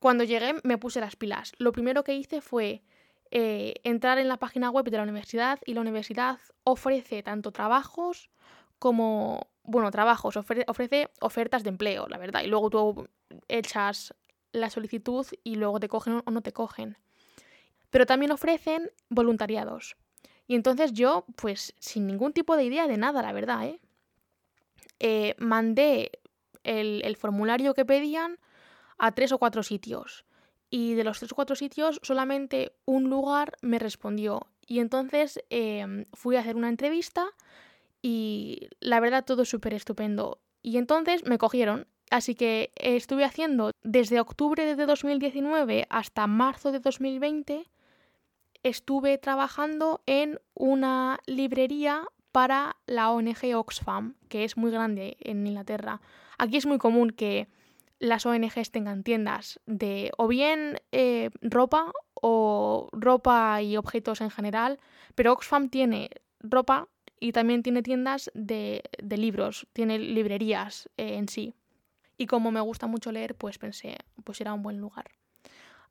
cuando 0.00 0.24
llegué 0.24 0.54
me 0.64 0.78
puse 0.78 1.00
las 1.00 1.16
pilas. 1.16 1.52
Lo 1.58 1.70
primero 1.70 2.02
que 2.02 2.14
hice 2.14 2.40
fue 2.40 2.82
eh, 3.30 3.74
entrar 3.84 4.18
en 4.18 4.28
la 4.28 4.38
página 4.38 4.70
web 4.70 4.86
de 4.86 4.96
la 4.96 5.02
universidad 5.02 5.60
y 5.66 5.74
la 5.74 5.82
universidad 5.82 6.38
ofrece 6.64 7.22
tanto 7.22 7.52
trabajos 7.52 8.30
como, 8.78 9.48
bueno, 9.62 9.90
trabajos, 9.90 10.36
ofrece 10.36 11.10
ofertas 11.20 11.62
de 11.62 11.68
empleo, 11.68 12.08
la 12.08 12.18
verdad, 12.18 12.42
y 12.42 12.48
luego 12.48 12.70
tú 12.70 13.08
echas 13.48 14.14
la 14.50 14.70
solicitud 14.70 15.26
y 15.44 15.54
luego 15.56 15.78
te 15.78 15.88
cogen 15.88 16.22
o 16.24 16.30
no 16.30 16.40
te 16.40 16.52
cogen. 16.52 16.96
Pero 17.90 18.06
también 18.06 18.32
ofrecen 18.32 18.90
voluntariados. 19.10 19.96
Y 20.46 20.54
entonces 20.54 20.92
yo, 20.94 21.26
pues 21.36 21.74
sin 21.78 22.06
ningún 22.06 22.32
tipo 22.32 22.56
de 22.56 22.64
idea 22.64 22.86
de 22.86 22.96
nada, 22.96 23.22
la 23.22 23.32
verdad, 23.32 23.66
¿eh? 23.66 23.80
Eh 25.02 25.34
mandé 25.38 26.12
el, 26.62 27.16
formulario 27.16 27.74
que 27.74 27.84
pedían 27.84 28.38
a 28.98 29.10
tres 29.12 29.32
o 29.32 29.38
cuatro 29.38 29.64
sitios 29.64 30.24
y 30.70 30.94
de 30.94 31.02
los 31.02 31.18
tres 31.18 31.32
o 31.32 31.34
cuatro 31.34 31.56
sitios 31.56 31.98
solamente 32.02 32.72
un 32.86 33.10
lugar 33.10 33.56
me 33.60 33.78
respondió. 33.78 34.46
Y 34.64 34.78
entonces 34.78 35.42
em, 35.50 36.06
fui 36.12 36.36
a 36.36 36.40
hacer 36.40 36.54
una 36.54 36.68
entrevista 36.68 37.26
y 38.00 38.68
la 38.80 39.00
verdad 39.00 39.24
todo 39.24 39.44
súper 39.44 39.74
estupendo. 39.74 40.40
Y 40.62 40.78
entonces 40.78 41.24
me 41.26 41.36
cogieron. 41.36 41.88
Así 42.10 42.34
que 42.36 42.70
estuve 42.76 43.24
haciendo 43.24 43.72
desde 43.82 44.20
octubre 44.20 44.76
de 44.76 44.86
2019 44.86 45.86
hasta 45.90 46.26
marzo 46.26 46.70
de 46.70 46.78
2020, 46.78 47.68
estuve 48.62 49.18
trabajando 49.18 50.02
en 50.06 50.38
una 50.54 51.18
librería 51.26 52.06
para 52.32 52.76
la 52.86 53.10
ONG 53.10 53.54
Oxfam, 53.54 54.14
que 54.28 54.44
es 54.44 54.56
muy 54.56 54.70
grande 54.70 55.16
en 55.20 55.46
Inglaterra. 55.46 56.00
Aquí 56.38 56.56
es 56.56 56.66
muy 56.66 56.78
común 56.78 57.10
que 57.10 57.48
las 57.98 58.26
ONGs 58.26 58.72
tengan 58.72 59.04
tiendas 59.04 59.60
de 59.66 60.10
o 60.18 60.26
bien 60.26 60.80
eh, 60.90 61.30
ropa 61.40 61.92
o 62.14 62.88
ropa 62.92 63.62
y 63.62 63.76
objetos 63.76 64.20
en 64.20 64.30
general, 64.30 64.80
pero 65.14 65.32
Oxfam 65.32 65.68
tiene 65.68 66.10
ropa 66.40 66.88
y 67.20 67.30
también 67.30 67.62
tiene 67.62 67.82
tiendas 67.82 68.30
de, 68.34 68.82
libros, 69.00 69.68
tiene 69.72 70.00
librerías 70.00 70.88
eh, 70.96 71.14
en 71.14 71.28
sí. 71.28 71.54
Y 72.18 72.26
como 72.26 72.50
me 72.50 72.60
gusta 72.60 72.88
mucho 72.88 73.12
leer, 73.12 73.36
pues 73.36 73.58
pensé, 73.58 73.98
pues 74.24 74.40
era 74.40 74.52
un 74.52 74.62
buen 74.62 74.78
lugar. 74.78 75.12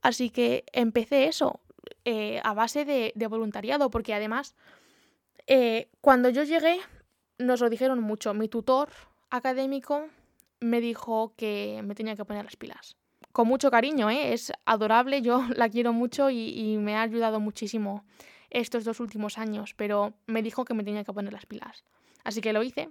Así 0.01 0.29
que 0.29 0.65
empecé 0.73 1.27
eso, 1.27 1.61
eh, 2.03 2.41
a 2.43 2.53
base 2.53 2.83
de, 2.83 3.13
de, 3.15 3.27
voluntariado, 3.27 3.89
porque 3.89 4.13
además, 4.13 4.55
cuando 6.01 6.29
yo 6.29 6.43
llegué, 6.43 6.79
nos 7.37 7.59
lo 7.59 7.69
dijeron 7.69 8.01
mucho. 8.01 8.33
Mi 8.33 8.47
tutor 8.47 8.89
académico 9.29 10.07
me 10.59 10.79
dijo 10.79 11.33
que 11.35 11.81
me 11.83 11.95
tenía 11.95 12.15
que 12.15 12.25
poner 12.25 12.45
las 12.45 12.55
pilas. 12.55 12.95
Con 13.31 13.47
mucho 13.47 13.71
cariño, 13.71 14.09
¿eh? 14.09 14.33
es 14.33 14.51
adorable, 14.65 15.21
yo 15.21 15.43
la 15.55 15.69
quiero 15.69 15.93
mucho 15.93 16.29
y, 16.29 16.77
me 16.77 16.95
ha 16.95 17.01
ayudado 17.01 17.39
muchísimo 17.39 18.05
estos 18.49 18.83
dos 18.83 18.99
últimos 18.99 19.37
años, 19.37 19.73
pero 19.75 20.13
me 20.27 20.43
dijo 20.43 20.65
que 20.65 20.73
me 20.73 20.83
tenía 20.83 21.03
que 21.03 21.13
poner 21.13 21.33
las 21.33 21.45
pilas. 21.45 21.83
Así 22.23 22.41
que 22.41 22.53
lo 22.53 22.63
hice 22.63 22.89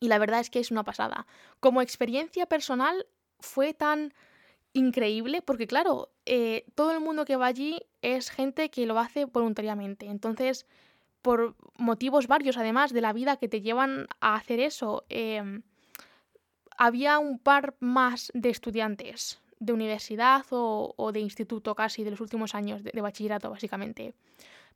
y 0.00 0.08
la 0.08 0.18
verdad 0.18 0.40
es 0.40 0.50
que 0.50 0.60
es 0.60 0.70
una 0.70 0.84
pasada. 0.84 1.26
Como 1.60 1.82
experiencia 1.82 2.46
personal 2.46 3.06
fue 3.40 3.74
tan 3.74 4.14
increíble 4.72 5.42
porque 5.42 5.66
claro, 5.66 6.10
eh, 6.24 6.64
todo 6.76 6.92
el 6.92 7.00
mundo 7.00 7.24
que 7.24 7.36
va 7.36 7.46
allí 7.46 7.80
es 8.00 8.30
gente 8.30 8.70
que 8.70 8.86
lo 8.86 8.98
hace 8.98 9.24
voluntariamente. 9.24 10.06
Entonces, 10.06 10.66
por 11.22 11.56
motivos 11.76 12.26
varios 12.26 12.56
además 12.56 12.92
de 12.92 13.00
la 13.00 13.12
vida 13.12 13.36
que 13.36 13.48
te 13.48 13.60
llevan 13.60 14.06
a 14.20 14.34
hacer 14.34 14.60
eso, 14.60 15.04
em, 15.08 15.62
había 16.76 17.18
un 17.18 17.38
par 17.38 17.74
más 17.80 18.30
de 18.34 18.50
estudiantes 18.50 19.40
de 19.60 19.72
universidad 19.72 20.46
o, 20.50 21.10
de 21.12 21.20
instituto 21.20 21.74
casi 21.74 22.04
de 22.04 22.10
los 22.12 22.20
últimos 22.20 22.54
años 22.54 22.84
de, 22.84 23.00
bachillerato 23.00 23.50
básicamente. 23.50 24.14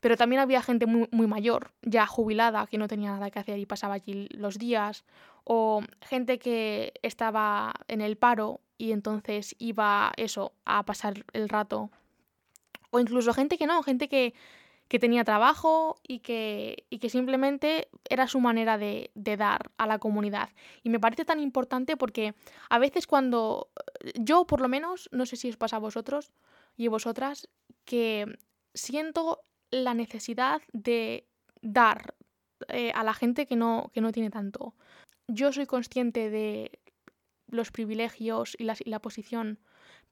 Pero 0.01 0.17
también 0.17 0.43
había 0.43 0.61
gente 0.63 0.87
muy, 0.87 1.09
muy, 1.13 1.29
mayor, 1.29 1.71
ya 1.83 2.07
jubilada, 2.07 2.67
que 2.67 2.77
no 2.77 2.89
tenía 2.89 3.13
nada 3.13 3.31
que 3.31 3.39
hacer 3.39 3.61
y 3.61 3.67
pasaba 3.67 3.95
allí 3.95 4.27
los 4.33 4.59
días, 4.59 5.05
o 5.45 5.83
gente 6.01 6.41
que 6.41 6.93
estaba 7.03 7.73
en 7.87 8.01
el 8.01 8.17
paro 8.17 8.61
y 8.79 8.91
entonces 8.91 9.55
iba 9.61 10.13
eso, 10.17 10.55
a 10.65 10.85
pasar 10.85 11.25
el 11.33 11.49
rato. 11.49 11.91
O 12.91 12.99
incluso 12.99 13.33
gente 13.33 13.57
que 13.57 13.69
no, 13.69 13.81
gente 13.85 14.09
que 14.09 14.35
que 14.93 14.99
tenía 14.99 15.25
trabajo 15.25 15.97
y 16.07 16.19
que, 16.19 16.85
y 16.91 16.99
que 16.99 17.09
simplemente 17.09 17.89
era 18.11 18.29
su 18.29 18.41
manera 18.41 18.77
de, 18.77 19.11
de, 19.15 19.39
dar 19.39 19.71
a 19.79 19.87
la 19.87 19.99
comunidad. 19.99 20.51
Y 20.83 20.91
me 20.91 21.01
parece 21.01 21.25
tan 21.25 21.41
importante 21.41 21.97
porque 21.97 22.35
a 22.69 22.79
veces 22.79 23.07
cuando 23.07 23.71
yo 24.17 24.47
por 24.47 24.61
lo 24.61 24.69
menos, 24.69 25.09
no 25.11 25.25
sé 25.25 25.37
si 25.37 25.49
os 25.49 25.57
pasa 25.57 25.77
a 25.77 25.79
vosotros 25.79 26.31
y 26.77 26.89
vosotras, 26.89 27.49
que 27.87 28.39
siento 28.75 29.41
la 29.71 29.95
necesidad 29.95 30.61
de 30.75 31.27
dar 31.63 32.15
eh, 32.69 32.93
a 32.95 33.03
la 33.03 33.15
gente 33.15 33.47
que 33.47 33.57
no, 33.57 33.91
que 33.95 34.03
no 34.03 34.13
tiene 34.13 34.29
tanto. 34.29 34.75
Yo 35.27 35.55
soy 35.55 35.65
consciente 35.65 36.29
de 36.29 36.71
los 37.47 37.71
privilegios 37.71 38.57
y 38.59 38.65
la, 38.65 38.77
y 38.79 38.91
la 38.91 39.01
posición 39.01 39.59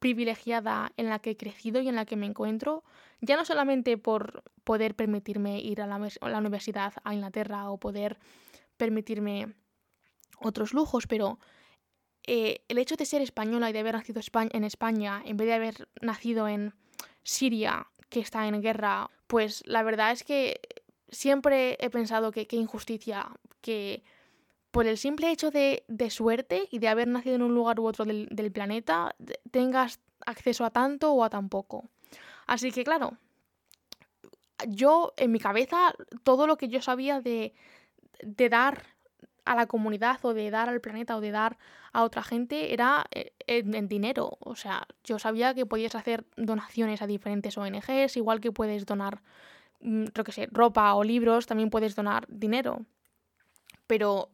privilegiada 0.00 0.92
en 0.96 1.08
la 1.08 1.20
que 1.20 1.30
he 1.30 1.36
crecido 1.36 1.80
y 1.80 1.88
en 1.88 1.94
la 1.94 2.06
que 2.06 2.16
me 2.16 2.26
encuentro, 2.26 2.82
ya 3.20 3.36
no 3.36 3.44
solamente 3.44 3.98
por 3.98 4.42
poder 4.64 4.96
permitirme 4.96 5.60
ir 5.60 5.82
a 5.82 5.86
la, 5.86 6.38
universidad 6.38 6.94
a 7.04 7.14
Inglaterra 7.14 7.70
o 7.70 7.78
poder 7.78 8.18
permitirme 8.76 9.54
otros 10.40 10.72
lujos, 10.72 11.06
pero 11.06 11.38
eh, 12.26 12.62
el 12.68 12.78
hecho 12.78 12.96
de 12.96 13.04
ser 13.04 13.20
española 13.20 13.68
y 13.68 13.72
de 13.74 13.78
haber 13.80 13.94
nacido 13.94 14.20
en 14.52 14.64
España 14.64 15.22
en 15.24 15.36
vez 15.36 15.46
de 15.46 15.54
haber 15.54 15.88
nacido 16.00 16.48
en 16.48 16.74
Siria, 17.22 17.86
que 18.08 18.20
está 18.20 18.48
en 18.48 18.60
guerra, 18.62 19.10
pues 19.26 19.62
la 19.66 19.82
verdad 19.82 20.12
es 20.12 20.24
que 20.24 20.60
siempre 21.10 21.76
he 21.78 21.90
pensado 21.90 22.32
que 22.32 22.46
qué 22.46 22.56
injusticia 22.56 23.28
que 23.60 24.02
por 24.70 24.86
el 24.86 24.98
simple 24.98 25.30
hecho 25.30 25.50
de, 25.50 25.84
suerte 26.10 26.68
y 26.70 26.78
de 26.78 26.88
haber 26.88 27.08
nacido 27.08 27.36
en 27.36 27.42
un 27.42 27.54
lugar 27.54 27.80
u 27.80 27.86
otro 27.86 28.04
del, 28.04 28.52
planeta, 28.52 29.14
tengas 29.50 30.00
acceso 30.26 30.64
a 30.64 30.70
tanto 30.70 31.12
o 31.12 31.24
a 31.24 31.30
tan 31.30 31.48
poco. 31.48 31.88
Así 32.46 32.72
que 32.72 32.84
claro, 32.84 33.16
yo 34.68 35.12
en 35.16 35.32
mi 35.32 35.38
cabeza 35.38 35.94
todo 36.22 36.46
lo 36.46 36.56
que 36.56 36.68
yo 36.68 36.82
sabía 36.82 37.20
de, 37.20 37.54
de 38.22 38.48
dar 38.48 38.84
a 39.44 39.54
la 39.54 39.66
comunidad 39.66 40.18
o 40.22 40.34
de 40.34 40.50
dar 40.50 40.68
al 40.68 40.80
planeta 40.80 41.16
o 41.16 41.20
de 41.20 41.30
dar 41.30 41.58
a 41.92 42.04
otra 42.04 42.22
gente 42.22 42.72
era 42.72 43.06
eh, 43.10 43.32
en, 43.46 43.88
dinero. 43.88 44.38
O 44.40 44.54
sea, 44.54 44.86
yo 45.04 45.18
sabía 45.18 45.54
que 45.54 45.66
podías 45.66 45.94
hacer 45.94 46.24
donaciones 46.36 47.02
a 47.02 47.06
diferentes 47.06 47.58
ONGs, 47.58 48.16
igual 48.16 48.40
que 48.40 48.52
puedes 48.52 48.86
donar, 48.86 49.22
mm, 49.80 50.04
que 50.06 50.48
ropa 50.52 50.94
o 50.94 51.04
libros, 51.04 51.46
también 51.46 51.70
puedes 51.70 51.96
donar 51.96 52.26
dinero. 52.28 52.84
Pero 53.90 54.28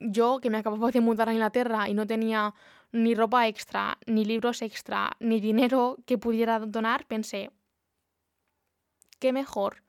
yo, 0.00 0.40
que 0.40 0.50
me 0.50 0.58
acababa 0.58 0.90
de 0.90 1.00
mudar 1.00 1.28
a 1.28 1.32
Inglaterra 1.32 1.88
y 1.88 1.94
no 1.94 2.04
tenía 2.04 2.52
ni 2.90 3.14
ropa 3.14 3.46
extra, 3.46 3.96
ni 4.06 4.24
libros 4.24 4.60
extra, 4.60 5.12
ni 5.20 5.40
dinero 5.40 5.98
que 6.04 6.18
pudiera 6.18 6.58
donar, 6.58 7.06
pensé, 7.06 7.52
¿qué 9.20 9.32
mejor 9.32 9.84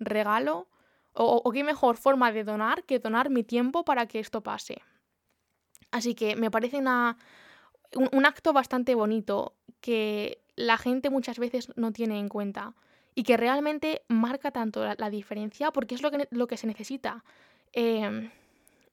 regalo 0.00 0.66
o, 1.12 1.48
qué 1.52 1.62
mejor 1.62 1.98
forma 1.98 2.32
de 2.32 2.42
donar 2.42 2.82
que 2.82 2.98
donar 2.98 3.30
mi 3.30 3.44
tiempo 3.44 3.84
para 3.84 4.06
que 4.06 4.18
esto 4.18 4.40
pase. 4.40 4.82
Así 5.92 6.16
que 6.16 6.34
me 6.34 6.50
parece 6.50 6.78
una, 6.78 7.18
un, 7.94 8.26
acto 8.26 8.52
bastante 8.52 8.96
bonito 8.96 9.54
que 9.80 10.42
la 10.56 10.78
gente 10.78 11.10
muchas 11.10 11.38
veces 11.38 11.70
no 11.76 11.92
tiene 11.92 12.18
en 12.18 12.28
cuenta 12.28 12.74
y 13.14 13.22
que 13.22 13.36
realmente 13.36 14.02
marca 14.08 14.50
tanto 14.50 14.82
la, 14.84 15.10
diferencia 15.10 15.70
porque 15.70 15.94
es 15.94 16.02
lo 16.02 16.10
que, 16.10 16.26
lo 16.32 16.48
que 16.48 16.56
se 16.56 16.66
necesita. 16.66 17.22
Em, 17.72 18.30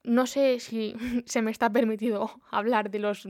no 0.04 0.26
sé 0.26 0.60
si 0.60 0.96
se 1.26 1.42
me 1.42 1.52
está 1.52 1.70
permitido 1.70 2.32
hablar 2.52 2.90
de 2.90 3.00
los 3.00 3.28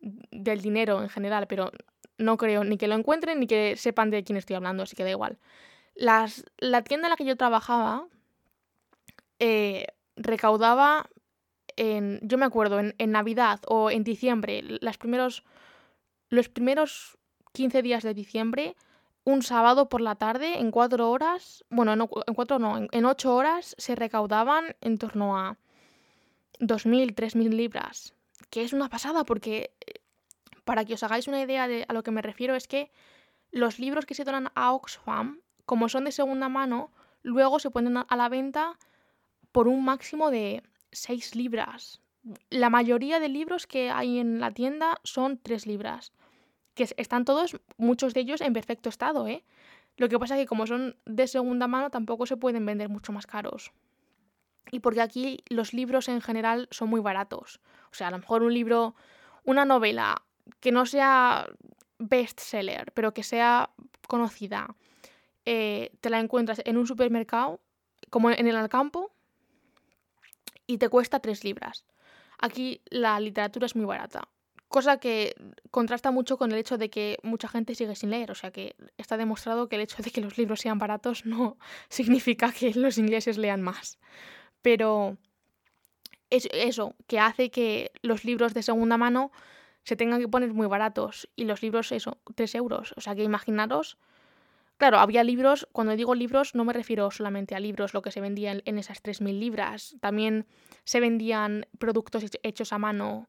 del 0.00 0.60
dinero 0.60 1.02
en 1.02 1.08
general, 1.08 1.46
pero 1.46 1.70
no 2.18 2.36
creo 2.36 2.64
ni 2.64 2.76
que 2.76 2.88
lo 2.88 2.94
encuentren 2.94 3.38
ni 3.40 3.46
que 3.46 3.76
sepan 3.76 4.10
de 4.10 4.24
quién 4.24 4.36
estoy 4.36 4.56
hablando, 4.56 4.82
así 4.82 4.96
que 4.96 5.04
da 5.04 5.10
igual. 5.10 5.38
La 5.94 6.26
tienda 6.82 7.06
en 7.06 7.10
la 7.10 7.16
que 7.16 7.24
yo 7.24 7.36
trabajaba 7.36 8.06
eh, 9.38 9.86
recaudaba, 10.16 11.08
en, 11.76 12.20
yo 12.22 12.38
me 12.38 12.44
acuerdo, 12.44 12.80
en, 12.80 13.10
Navidad 13.10 13.60
o 13.66 13.90
en 13.90 14.04
diciembre, 14.04 14.62
los 14.80 14.96
primeros 16.48 17.18
15 17.52 17.82
días 17.82 18.02
de 18.02 18.14
diciembre, 18.14 18.76
un 19.24 19.42
sábado 19.42 19.88
por 19.88 20.00
la 20.00 20.16
tarde, 20.16 20.58
en 20.58 20.70
cuatro 20.70 21.10
horas, 21.10 21.64
bueno, 21.70 21.92
en 21.92 22.34
cuatro 22.34 22.58
no, 22.58 22.88
en, 22.90 23.04
ocho 23.04 23.34
horas 23.34 23.74
se 23.78 23.94
recaudaban 23.94 24.76
en 24.80 24.98
torno 24.98 25.38
a 25.38 25.58
2.000, 26.58 27.14
3.000 27.14 27.48
libras, 27.50 28.14
que 28.50 28.62
es 28.62 28.72
una 28.72 28.88
pasada 28.88 29.24
porque, 29.24 29.72
eh, 29.86 30.00
para 30.64 30.84
que 30.84 30.94
os 30.94 31.02
hagáis 31.02 31.28
una 31.28 31.40
idea 31.40 31.68
de 31.68 31.84
a 31.88 31.92
lo 31.92 32.02
que 32.02 32.10
me 32.10 32.22
refiero, 32.22 32.54
es 32.54 32.66
que 32.66 32.90
los 33.50 33.78
libros 33.78 34.06
que 34.06 34.14
se 34.14 34.24
donan 34.24 34.50
a 34.54 34.72
Oxfam 34.72 35.40
como 35.64 35.88
son 35.88 36.04
de 36.04 36.12
segunda 36.12 36.48
mano, 36.48 36.90
luego 37.22 37.58
se 37.58 37.70
ponen 37.70 37.96
a 37.96 38.16
la 38.16 38.28
venta 38.28 38.78
por 39.52 39.68
un 39.68 39.84
máximo 39.84 40.30
de 40.30 40.62
6 40.92 41.36
libras. 41.36 42.00
La 42.50 42.70
mayoría 42.70 43.20
de 43.20 43.28
libros 43.28 43.66
que 43.66 43.90
hay 43.90 44.18
en 44.18 44.40
la 44.40 44.52
tienda 44.52 45.00
son 45.04 45.38
3 45.38 45.66
libras, 45.66 46.12
que 46.74 46.88
están 46.96 47.24
todos, 47.24 47.56
muchos 47.76 48.14
de 48.14 48.20
ellos 48.20 48.40
en 48.40 48.52
perfecto 48.52 48.88
estado, 48.88 49.26
¿eh? 49.26 49.44
Lo 49.96 50.08
que 50.08 50.18
pasa 50.18 50.36
es 50.36 50.42
que 50.42 50.46
como 50.46 50.66
son 50.66 50.96
de 51.04 51.26
segunda 51.26 51.66
mano 51.66 51.90
tampoco 51.90 52.26
se 52.26 52.36
pueden 52.36 52.64
vender 52.64 52.88
mucho 52.88 53.12
más 53.12 53.26
caros. 53.26 53.72
Y 54.70 54.80
porque 54.80 55.02
aquí 55.02 55.44
los 55.48 55.74
libros 55.74 56.08
en 56.08 56.20
general 56.20 56.68
son 56.70 56.88
muy 56.88 57.00
baratos. 57.00 57.60
O 57.90 57.94
sea, 57.94 58.08
a 58.08 58.10
lo 58.10 58.18
mejor 58.18 58.42
un 58.42 58.54
libro, 58.54 58.94
una 59.44 59.64
novela 59.64 60.22
que 60.60 60.72
no 60.72 60.86
sea 60.86 61.46
bestseller, 61.98 62.92
pero 62.92 63.12
que 63.12 63.22
sea 63.22 63.70
conocida, 64.08 64.74
eh, 65.44 65.90
te 66.00 66.10
la 66.10 66.20
encuentras 66.20 66.62
en 66.64 66.76
un 66.78 66.86
supermercado, 66.86 67.60
como 68.10 68.30
en 68.30 68.46
el 68.46 68.56
Alcampo, 68.56 69.12
y 70.66 70.78
te 70.78 70.88
cuesta 70.88 71.20
3 71.20 71.44
libras. 71.44 71.84
Aquí 72.38 72.80
la 72.86 73.20
literatura 73.20 73.66
es 73.66 73.76
muy 73.76 73.84
barata, 73.84 74.28
cosa 74.72 74.96
que 74.96 75.36
contrasta 75.70 76.10
mucho 76.10 76.36
con 76.36 76.50
el 76.50 76.58
hecho 76.58 76.78
de 76.78 76.90
que 76.90 77.18
mucha 77.22 77.46
gente 77.46 77.76
sigue 77.76 77.94
sin 77.94 78.10
leer, 78.10 78.32
o 78.32 78.34
sea 78.34 78.50
que 78.50 78.74
está 78.96 79.16
demostrado 79.16 79.68
que 79.68 79.76
el 79.76 79.82
hecho 79.82 80.02
de 80.02 80.10
que 80.10 80.20
los 80.20 80.36
libros 80.36 80.60
sean 80.60 80.78
baratos 80.78 81.24
no 81.24 81.56
significa 81.88 82.50
que 82.50 82.74
los 82.74 82.98
ingleses 82.98 83.38
lean 83.38 83.62
más. 83.62 84.00
Pero 84.62 85.18
es 86.30 86.48
eso, 86.52 86.96
que 87.06 87.20
hace 87.20 87.50
que 87.50 87.92
los 88.02 88.24
libros 88.24 88.54
de 88.54 88.62
segunda 88.64 88.96
mano 88.96 89.30
se 89.84 89.94
tengan 89.94 90.20
que 90.20 90.28
poner 90.28 90.52
muy 90.52 90.66
baratos 90.66 91.28
y 91.36 91.44
los 91.44 91.62
libros, 91.62 91.92
eso, 91.92 92.18
3 92.34 92.54
euros. 92.56 92.94
O 92.96 93.00
sea 93.00 93.14
que 93.14 93.22
imaginaros 93.22 93.98
Claro, 94.78 94.98
había 94.98 95.22
libros, 95.22 95.68
cuando 95.70 95.94
digo 95.94 96.16
libros 96.16 96.56
no 96.56 96.64
me 96.64 96.72
refiero 96.72 97.08
solamente 97.12 97.54
a 97.54 97.60
libros, 97.60 97.94
lo 97.94 98.02
que 98.02 98.10
se 98.10 98.20
vendía 98.20 98.60
en 98.64 98.78
esas 98.78 99.00
3.000 99.00 99.38
libras. 99.38 99.94
También 100.00 100.44
se 100.82 100.98
vendían 100.98 101.66
productos 101.78 102.24
hechos 102.42 102.72
a 102.72 102.78
mano 102.78 103.28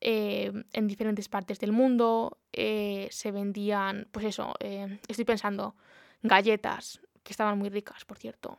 eh, 0.00 0.52
en 0.72 0.88
diferentes 0.88 1.28
partes 1.28 1.58
del 1.58 1.72
mundo. 1.72 2.38
Eh, 2.52 3.08
se 3.10 3.30
vendían, 3.30 4.08
pues 4.10 4.26
eso, 4.26 4.54
eh, 4.60 4.98
estoy 5.08 5.24
pensando, 5.24 5.74
galletas, 6.22 7.00
que 7.22 7.32
estaban 7.32 7.58
muy 7.58 7.68
ricas, 7.68 8.04
por 8.04 8.18
cierto. 8.18 8.58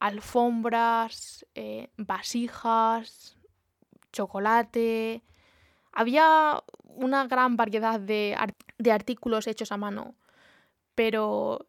Alfombras, 0.00 1.44
vasijas, 1.96 3.36
chocolate. 4.12 5.22
Había 5.92 6.62
una 6.84 7.26
gran 7.26 7.56
variedad 7.56 7.98
de, 7.98 8.36
de 8.78 8.92
artículos 8.92 9.46
hechos 9.46 9.72
a 9.72 9.76
mano 9.76 10.14
pero 10.98 11.68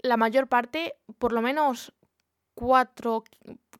la 0.00 0.16
mayor 0.16 0.46
parte, 0.46 0.94
por 1.18 1.34
lo 1.34 1.42
menos 1.42 1.92
cuatro 2.54 3.22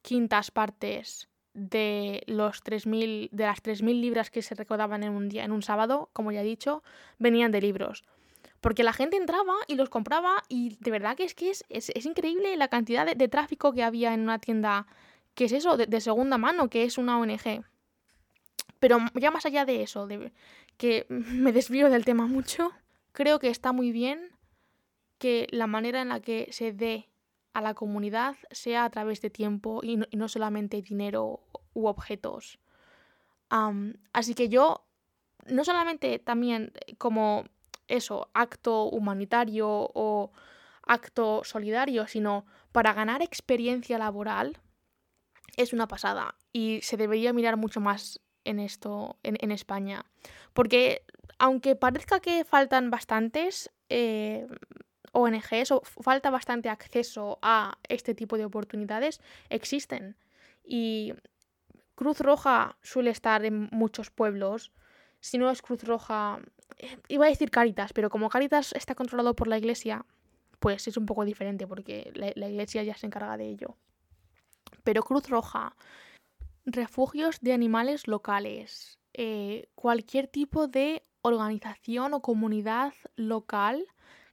quintas 0.03 0.51
partes 0.51 1.31
de 1.55 2.23
los 2.27 2.63
3000 2.63 3.29
de 3.33 3.45
las 3.45 3.61
3000 3.63 4.01
libras 4.01 4.31
que 4.31 4.43
se 4.43 4.55
recaudaban 4.55 5.03
en 5.03 5.13
un 5.13 5.29
día 5.29 5.45
en 5.45 5.53
un 5.53 5.63
sábado, 5.63 6.11
como 6.13 6.33
ya 6.33 6.41
he 6.41 6.45
dicho, 6.45 6.83
venían 7.19 7.53
de 7.53 7.61
libros. 7.61 8.05
Porque 8.61 8.85
la 8.85 8.93
gente 8.93 9.17
entraba 9.17 9.55
y 9.67 9.75
los 9.75 9.91
compraba 9.91 10.43
y 10.49 10.77
de 10.81 10.91
verdad 10.91 11.17
que 11.17 11.25
es 11.25 11.35
que 11.35 11.51
es, 11.51 11.65
es, 11.69 12.07
increíble 12.07 12.57
la 12.57 12.69
cantidad 12.69 13.05
de, 13.05 13.29
tráfico 13.29 13.73
que 13.73 13.83
había 13.83 14.15
en 14.15 14.21
una 14.21 14.39
tienda 14.39 14.87
que 15.35 15.47
es 15.47 15.53
eso, 15.53 15.77
de, 15.77 16.01
segunda 16.01 16.39
mano, 16.39 16.71
que 16.71 16.85
es 16.85 16.97
una 16.97 17.19
ONG. 17.19 17.65
Pero 18.79 18.99
ya 19.15 19.31
más 19.31 19.47
allá 19.47 19.65
de 19.65 19.83
eso, 19.83 20.07
de, 20.07 20.33
que 20.77 21.07
me 21.09 21.53
desvío 21.53 21.91
del 21.91 22.05
tema 22.05 22.27
mucho, 22.27 22.71
creo 23.13 23.41
que 23.41 23.49
está 23.49 23.73
muy 23.73 23.91
bien 23.91 24.31
que 25.19 25.49
la 25.51 25.67
manera 25.67 26.01
en 26.01 26.11
la 26.11 26.21
que 26.21 26.49
se 26.53 26.73
dé 26.73 27.09
a 27.53 27.61
la 27.61 27.75
comunidad 27.75 28.37
sea 28.51 28.85
a 28.85 28.91
través 28.91 29.21
de 29.21 29.31
tiempo 29.31 29.81
y 29.83 29.97
no, 29.97 30.29
solamente 30.29 30.83
dinero 30.83 31.41
u 31.75 31.87
objetos. 31.87 32.59
así 34.13 34.35
que 34.35 34.49
yo, 34.49 34.85
no 35.47 35.65
solamente 35.65 36.19
también 36.19 36.73
como 36.99 37.45
eso, 37.89 38.31
acto 38.33 38.85
humanitario 38.85 39.69
o 39.69 40.33
acto 40.87 41.43
solidario, 41.45 42.07
sino 42.07 42.47
para 42.73 42.93
ganar 42.95 43.23
experiencia 43.23 43.99
laboral, 43.99 44.59
es 45.57 45.73
una 45.73 45.87
pasada 45.87 46.35
y 46.53 46.81
se 46.83 46.97
debería 46.97 47.33
mirar 47.33 47.57
mucho 47.57 47.81
más 47.81 48.21
en 48.45 48.59
esto 48.59 49.17
en, 49.23 49.51
España. 49.53 50.07
Porque 50.53 51.05
aunque 51.39 51.77
parezca 51.77 52.21
que 52.21 52.45
faltan 52.45 52.91
bastantes, 52.91 53.71
eh, 53.89 54.47
ONGs 55.13 55.71
o 55.71 55.83
falta 55.83 56.31
bastante 56.31 56.69
acceso 56.69 57.39
a 57.43 57.79
este 57.89 58.15
tipo 58.15 58.37
de 58.37 58.45
oportunidades, 58.45 59.21
existen. 59.51 60.17
Y 60.65 61.15
Cruz 61.95 62.21
Roja 62.21 62.77
suele 62.83 63.11
estar 63.11 63.45
en 63.45 63.69
muchos 63.71 64.11
pueblos. 64.11 64.73
Si 65.21 65.39
no 65.39 65.51
es 65.51 65.63
Cruz 65.63 65.85
Roja, 65.85 66.41
eh, 66.79 66.99
iba 67.09 67.27
a 67.27 67.29
decir 67.29 67.51
Caritas, 67.51 67.93
pero 67.93 68.11
como 68.11 68.29
Caritas 68.29 68.73
está 68.73 68.95
controlado 68.95 69.35
por 69.35 69.49
la 69.49 69.59
iglesia, 69.59 70.05
pues 70.59 70.89
es 70.89 70.97
un 70.97 71.07
poco 71.07 71.25
diferente 71.25 71.67
porque 71.67 72.11
la, 72.15 72.49
iglesia 72.49 72.83
ya 72.83 72.97
se 72.97 73.07
encarga 73.07 73.37
de 73.37 73.49
ello. 73.49 73.77
Pero 74.85 75.03
Cruz 75.03 75.29
Roja, 75.29 75.77
refugios 76.65 77.41
de 77.41 77.53
animales 77.53 78.09
locales, 78.09 78.99
eh, 79.13 79.69
cualquier 79.75 80.27
tipo 80.27 80.69
de 80.69 81.05
organización 81.21 82.15
o 82.15 82.23
comunidad 82.23 82.95
local 83.15 83.87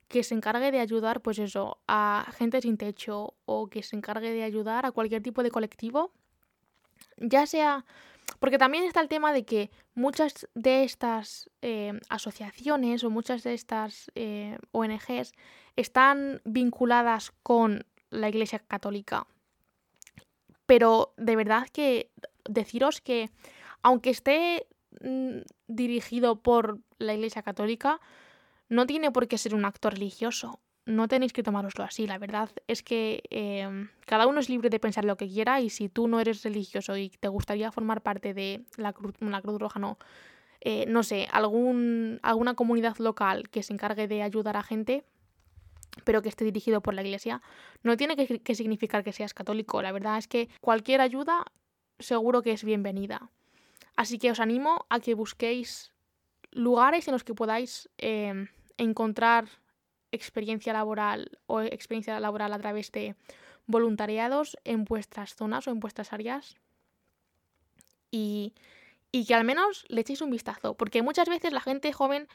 que 0.10 0.24
se 0.24 0.34
encargue 0.34 0.72
de 0.72 0.80
ayudar, 0.80 1.22
pues 1.22 1.40
eso, 1.40 1.78
a 1.88 2.26
gente 2.36 2.62
sin 2.62 2.78
techo 2.78 3.36
o 3.46 3.68
que 3.68 3.84
se 3.84 3.96
encargue 3.96 4.34
de 4.34 4.44
ayudar 4.44 4.86
a 4.86 4.92
cualquier 4.92 5.22
tipo 5.24 5.44
de 5.44 5.52
colectivo, 5.52 6.12
ya 7.18 7.46
sea... 7.46 7.86
Porque 8.40 8.60
también 8.60 8.84
está 8.84 9.02
el 9.02 9.08
tema 9.08 9.34
de 9.34 9.44
que 9.44 9.72
muchas 9.96 10.48
de 10.54 10.84
estas 10.84 11.50
eh, 11.64 12.00
asociaciones 12.10 13.04
o 13.04 13.10
muchas 13.10 13.42
de 13.42 13.56
estas 13.56 14.12
eh, 14.14 14.60
ONGs 14.72 15.34
están 15.76 16.40
vinculadas 16.46 17.32
con 17.42 17.86
la 18.12 18.30
Iglesia 18.30 18.60
Católica. 18.60 19.26
Pero 20.68 21.14
de 21.18 21.36
verdad 21.36 21.68
que 21.74 22.12
deciros 22.48 23.02
que 23.02 23.32
aunque 23.82 24.12
esté 24.12 24.68
mm, 25.02 25.40
dirigido 25.68 26.36
por 26.36 26.80
la 27.00 27.16
Iglesia 27.16 27.42
Católica, 27.42 28.00
no 28.70 28.86
tiene 28.86 29.12
por 29.12 29.28
qué 29.28 29.38
ser 29.38 29.56
un 29.56 29.66
acto 29.66 29.90
religioso. 29.90 30.60
no 30.86 31.08
tenéis 31.08 31.34
que 31.34 31.44
tomároslo 31.44 31.84
así. 31.84 32.08
La 32.08 32.18
verdad 32.18 32.50
es 32.68 32.82
que 32.82 33.22
em, 33.30 33.90
cada 34.08 34.26
uno 34.26 34.40
es 34.40 34.50
libre 34.50 34.72
de 34.72 34.80
pensar 34.80 35.06
lo 35.06 35.18
que 35.18 35.28
quiera 35.28 35.62
y 35.62 35.70
si 35.70 35.88
tú 35.88 36.08
no 36.08 36.20
eres 36.20 36.42
religioso 36.42 36.98
y 36.98 37.10
te 37.10 37.28
gustaría 37.28 37.72
formar 37.72 38.02
parte 38.02 38.34
de 38.34 38.64
la 38.76 38.92
Cruz, 38.94 39.14
la 39.20 39.42
Cruz 39.42 39.60
Roja, 39.60 39.80
no, 39.80 40.00
eh, 40.62 40.86
no 40.88 41.04
sé, 41.04 41.28
algún, 41.32 42.20
alguna 42.24 42.56
comunidad 42.56 42.98
local 42.98 43.50
que 43.50 43.62
se 43.62 43.74
encargue 43.74 44.08
de 44.08 44.24
ayudar 44.24 44.58
a 44.58 44.64
gente, 44.64 45.04
pero 46.06 46.24
que 46.24 46.30
esté 46.30 46.44
dirigido 46.44 46.82
por 46.82 46.96
la 46.96 47.04
iglesia, 47.04 47.42
no 47.84 47.96
tiene 47.96 48.16
que, 48.16 48.40
que 48.40 48.56
significar 48.56 49.04
que 49.04 49.14
seas 49.14 49.36
católico. 49.36 49.84
La 49.84 49.92
verdad 49.92 50.18
es 50.18 50.28
que 50.28 50.50
cualquier 50.60 51.02
ayuda 51.02 51.46
seguro 52.00 52.42
que 52.42 52.54
es 52.54 52.64
bienvenida. 52.64 53.30
Así 53.96 54.18
que 54.18 54.32
os 54.32 54.40
animo 54.40 54.86
a 54.90 55.00
que 55.00 55.14
busquéis 55.14 55.92
lugares 56.52 57.08
en 57.08 57.14
los 57.14 57.24
que 57.24 57.36
podáis 57.36 57.90
em, 57.98 58.48
encontrar 58.80 59.48
experiencia 60.12 60.74
laboral 60.74 61.38
o 61.46 61.62
experiencia 61.62 62.20
laboral 62.20 62.52
a 62.54 62.60
través 62.60 62.92
de 62.92 63.16
voluntariados 63.68 64.58
en 64.64 64.84
vuestras 64.86 65.36
zonas 65.36 65.68
o 65.68 65.72
en 65.72 65.80
vuestras 65.80 66.12
áreas 66.12 66.58
y, 68.10 68.54
y 69.12 69.26
que 69.26 69.36
al 69.36 69.44
menos 69.44 69.86
le 69.90 70.02
echéis 70.02 70.22
un 70.22 70.32
vistazo, 70.32 70.74
porque 70.76 71.04
muchas 71.04 71.30
veces 71.30 71.54
la 71.54 71.62
gente 71.62 71.94
joven 71.94 72.28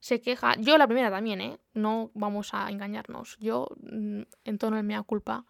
se 0.00 0.20
queja, 0.20 0.56
yo 0.56 0.78
la 0.78 0.86
primera 0.86 1.10
también, 1.10 1.40
¿eh? 1.40 1.58
no 1.74 2.10
vamos 2.14 2.54
a 2.54 2.68
engañarnos, 2.70 3.36
yo 3.38 3.68
mm, 3.80 4.22
en 4.44 4.58
tono 4.58 4.76
de 4.76 4.82
mea 4.82 5.02
culpa, 5.02 5.44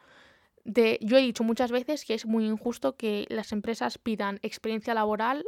de, 0.65 0.99
yo 1.01 1.17
he 1.17 1.23
dicho 1.23 1.45
muchas 1.45 1.73
veces 1.73 2.05
que 2.05 2.15
es 2.15 2.27
muy 2.27 2.45
injusto 2.45 2.97
que 2.97 3.27
las 3.31 3.53
empresas 3.53 3.97
pidan 3.97 4.41
experiencia 4.43 4.93
laboral 4.93 5.47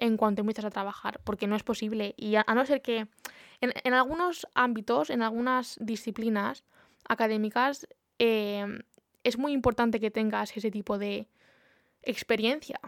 en 0.00 0.16
cuanto 0.16 0.40
empiezas 0.40 0.64
a 0.64 0.70
trabajar, 0.70 1.20
porque 1.24 1.46
no 1.46 1.56
es 1.56 1.62
posible. 1.62 2.14
Y 2.16 2.36
a, 2.36 2.44
no 2.54 2.64
ser 2.66 2.82
que 2.82 3.08
en, 3.60 3.94
algunos 3.94 4.46
ámbitos, 4.54 5.10
en 5.10 5.22
algunas 5.22 5.78
disciplinas 5.80 6.64
académicas, 7.08 7.88
em, 8.18 8.80
es 9.24 9.38
muy 9.38 9.52
importante 9.52 10.00
que 10.00 10.10
tengas 10.10 10.56
ese 10.56 10.70
tipo 10.70 10.98
de 10.98 11.28
experiencia 12.02 12.80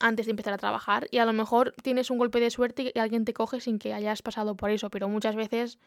antes 0.00 0.26
de 0.26 0.30
empezar 0.30 0.54
a 0.54 0.58
trabajar 0.58 1.08
y 1.10 1.18
a 1.18 1.26
lo 1.26 1.32
mejor 1.32 1.74
tienes 1.82 2.10
un 2.10 2.18
golpe 2.18 2.38
de 2.40 2.50
suerte 2.50 2.92
y 2.94 2.98
alguien 2.98 3.24
te 3.24 3.34
coge 3.34 3.60
sin 3.60 3.78
que 3.78 3.92
hayas 3.92 4.22
pasado 4.22 4.56
por 4.56 4.70
eso, 4.70 4.90
pero 4.90 5.08
muchas 5.08 5.34
veces, 5.34 5.78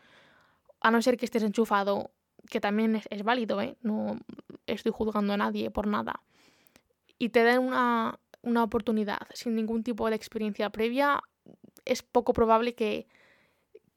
a 0.81 0.91
no 0.91 1.01
ser 1.01 1.17
que 1.17 1.25
estés 1.25 1.43
enchufado, 1.43 2.11
que 2.49 2.59
también 2.59 2.97
es, 2.97 3.07
es 3.09 3.23
válido, 3.23 3.61
¿eh? 3.61 3.77
no 3.81 4.19
estoy 4.67 4.91
juzgando 4.91 5.33
a 5.33 5.37
nadie 5.37 5.71
por 5.71 5.87
nada, 5.87 6.21
y 7.17 7.29
te 7.29 7.43
den 7.43 7.59
una, 7.59 8.19
una 8.41 8.63
oportunidad 8.63 9.19
sin 9.33 9.55
ningún 9.55 9.83
tipo 9.83 10.09
de 10.09 10.15
experiencia 10.15 10.69
previa, 10.69 11.21
es 11.85 12.01
poco 12.01 12.33
probable 12.33 12.75
que, 12.75 13.07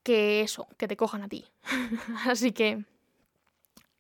que 0.03 0.41
eso, 0.41 0.67
que 0.77 0.89
te 0.89 0.97
cojan 0.97 1.23
a 1.23 1.29
ti. 1.29 1.45
Así 2.27 2.53
que 2.53 2.85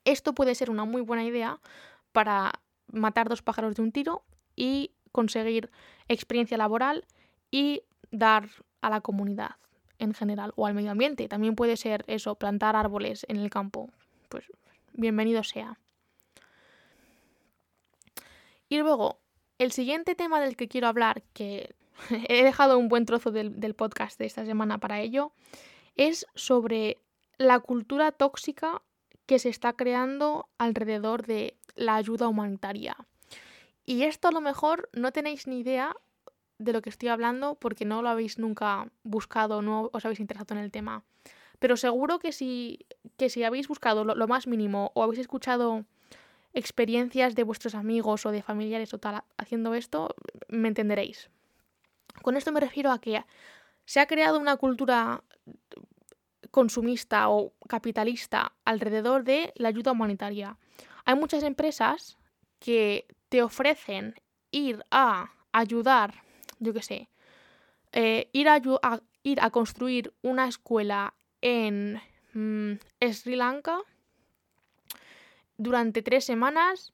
esto 0.04 0.34
puede 0.34 0.54
ser 0.54 0.70
una 0.70 0.84
muy 0.84 1.02
buena 1.02 1.24
idea 1.24 1.60
para 2.12 2.52
matar 2.92 3.28
dos 3.28 3.42
pájaros 3.42 3.74
de 3.76 3.82
un 3.82 3.92
tiro 3.92 4.22
y 4.54 4.92
conseguir 5.12 5.70
experiencia 6.08 6.56
laboral 6.56 7.06
y 7.50 7.82
dar 8.10 8.48
a 8.80 8.90
la 8.90 9.00
comunidad 9.00 9.56
en 9.98 10.12
general 10.12 10.52
o 10.56 10.66
al 10.66 10.74
medio 10.74 10.90
ambiente. 10.90 11.28
También 11.28 11.54
puede 11.54 11.76
ser 11.76 12.04
eso, 12.06 12.34
plantar 12.34 12.76
árboles 12.76 13.24
en 13.28 13.36
el 13.36 13.50
campo. 13.50 13.90
Pues 14.28 14.44
bienvenido 14.92 15.42
sea. 15.42 15.78
Y 18.68 18.78
luego, 18.78 19.20
el 19.58 19.72
siguiente 19.72 20.14
tema 20.14 20.40
del 20.40 20.56
que 20.56 20.68
quiero 20.68 20.88
hablar, 20.88 21.22
que 21.32 21.74
he 22.28 22.42
dejado 22.42 22.78
un 22.78 22.88
buen 22.88 23.06
trozo 23.06 23.30
del, 23.30 23.74
podcast 23.74 24.18
de 24.18 24.26
esta 24.26 24.44
semana 24.44 24.78
para 24.78 25.00
ello, 25.00 25.32
es 25.96 26.26
sobre 26.34 26.98
la 27.38 27.60
cultura 27.60 28.12
tóxica 28.12 28.82
que 29.26 29.38
se 29.38 29.48
está 29.48 29.72
creando 29.72 30.48
alrededor 30.58 31.26
de 31.26 31.56
la 31.76 31.96
ayuda 31.96 32.28
humanitaria. 32.28 32.96
Y 33.86 34.02
esto 34.02 34.28
a 34.28 34.32
lo 34.32 34.40
mejor 34.40 34.88
no 34.92 35.12
tenéis 35.12 35.46
ni 35.46 35.60
idea 35.60 35.96
de 36.58 36.72
lo 36.72 36.82
que 36.82 36.90
estoy 36.90 37.08
hablando 37.08 37.56
porque 37.56 37.84
no 37.84 38.02
lo 38.02 38.08
habéis 38.08 38.38
nunca 38.38 38.88
buscado, 39.02 39.62
no 39.62 39.90
os 39.92 40.04
habéis 40.04 40.20
interesado 40.20 40.54
en 40.54 40.64
el 40.64 40.70
tema. 40.70 41.04
Pero 41.58 41.76
seguro 41.76 42.18
que 42.18 42.32
si, 42.32 42.86
que 43.16 43.28
si 43.28 43.44
habéis 43.44 43.68
buscado 43.68 44.04
lo 44.04 44.28
más 44.28 44.46
mínimo 44.46 44.90
o 44.94 45.02
habéis 45.02 45.20
escuchado 45.20 45.84
experiencias 46.54 47.34
de 47.34 47.42
vuestros 47.42 47.74
amigos 47.74 48.24
o 48.26 48.30
de 48.30 48.42
familiares 48.42 48.94
o 48.94 48.98
tal 48.98 49.24
haciendo 49.36 49.74
esto, 49.74 50.14
me 50.48 50.68
entenderéis. 50.68 51.30
Con 52.22 52.36
esto 52.36 52.52
me 52.52 52.60
refiero 52.60 52.90
a 52.90 53.00
que 53.00 53.24
se 53.84 54.00
ha 54.00 54.06
creado 54.06 54.38
una 54.38 54.56
cultura 54.56 55.22
consumista 56.50 57.28
o 57.28 57.52
capitalista 57.68 58.52
alrededor 58.64 59.24
de 59.24 59.52
la 59.56 59.68
ayuda 59.68 59.92
humanitaria. 59.92 60.56
Hay 61.04 61.16
muchas 61.16 61.42
empresas 61.42 62.16
que 62.60 63.06
te 63.28 63.42
ofrecen 63.42 64.14
ir 64.52 64.84
a 64.90 65.32
ayudar, 65.52 66.22
yo 66.60 66.72
qué 66.72 66.82
sé, 66.82 67.08
eh, 67.92 68.28
ir, 68.32 68.48
a, 68.48 68.60
ir 69.24 69.40
a 69.40 69.50
construir 69.50 70.14
una 70.22 70.46
escuela 70.46 71.14
en 71.40 72.00
mm, 72.32 72.78
Sri 73.12 73.36
Lanka 73.36 73.80
durante 75.56 76.02
tres 76.02 76.24
semanas, 76.24 76.92